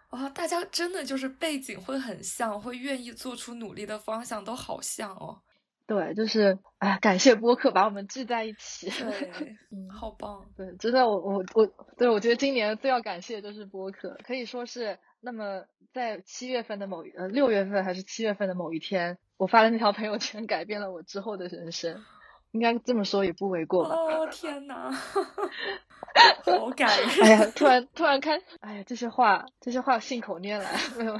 [0.07, 5.41] 啊，大家真的就是背景会很像，会愿意做出努力的方向都好像哦。
[5.89, 8.89] 对，就是哎，感谢播客把我们聚在一起。
[8.89, 10.45] 对， 嗯，好棒。
[10.55, 11.67] 对，真的，我我我，
[11.97, 15.65] 对我觉得今年最要感谢的就是播客，可以说是那么。
[15.91, 22.05] 在七月份的某呃六月份还是七月份的某一天，我发的那条朋友圈改变了我之后的人生，
[22.51, 23.95] 应该这么说也不为过吧？
[23.95, 24.91] 哦天哪，
[26.45, 27.09] 好感人！
[27.25, 31.19] 哎呀，突然突然开，哎呀，这些话这些话信口拈来，没有，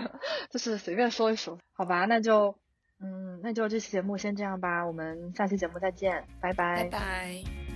[0.52, 2.06] 就是随便说一说，好吧？
[2.06, 2.56] 那就
[3.02, 7.69] 嗯，那就这期节目先这样吧，我们下期节目再见，拜拜，拜拜。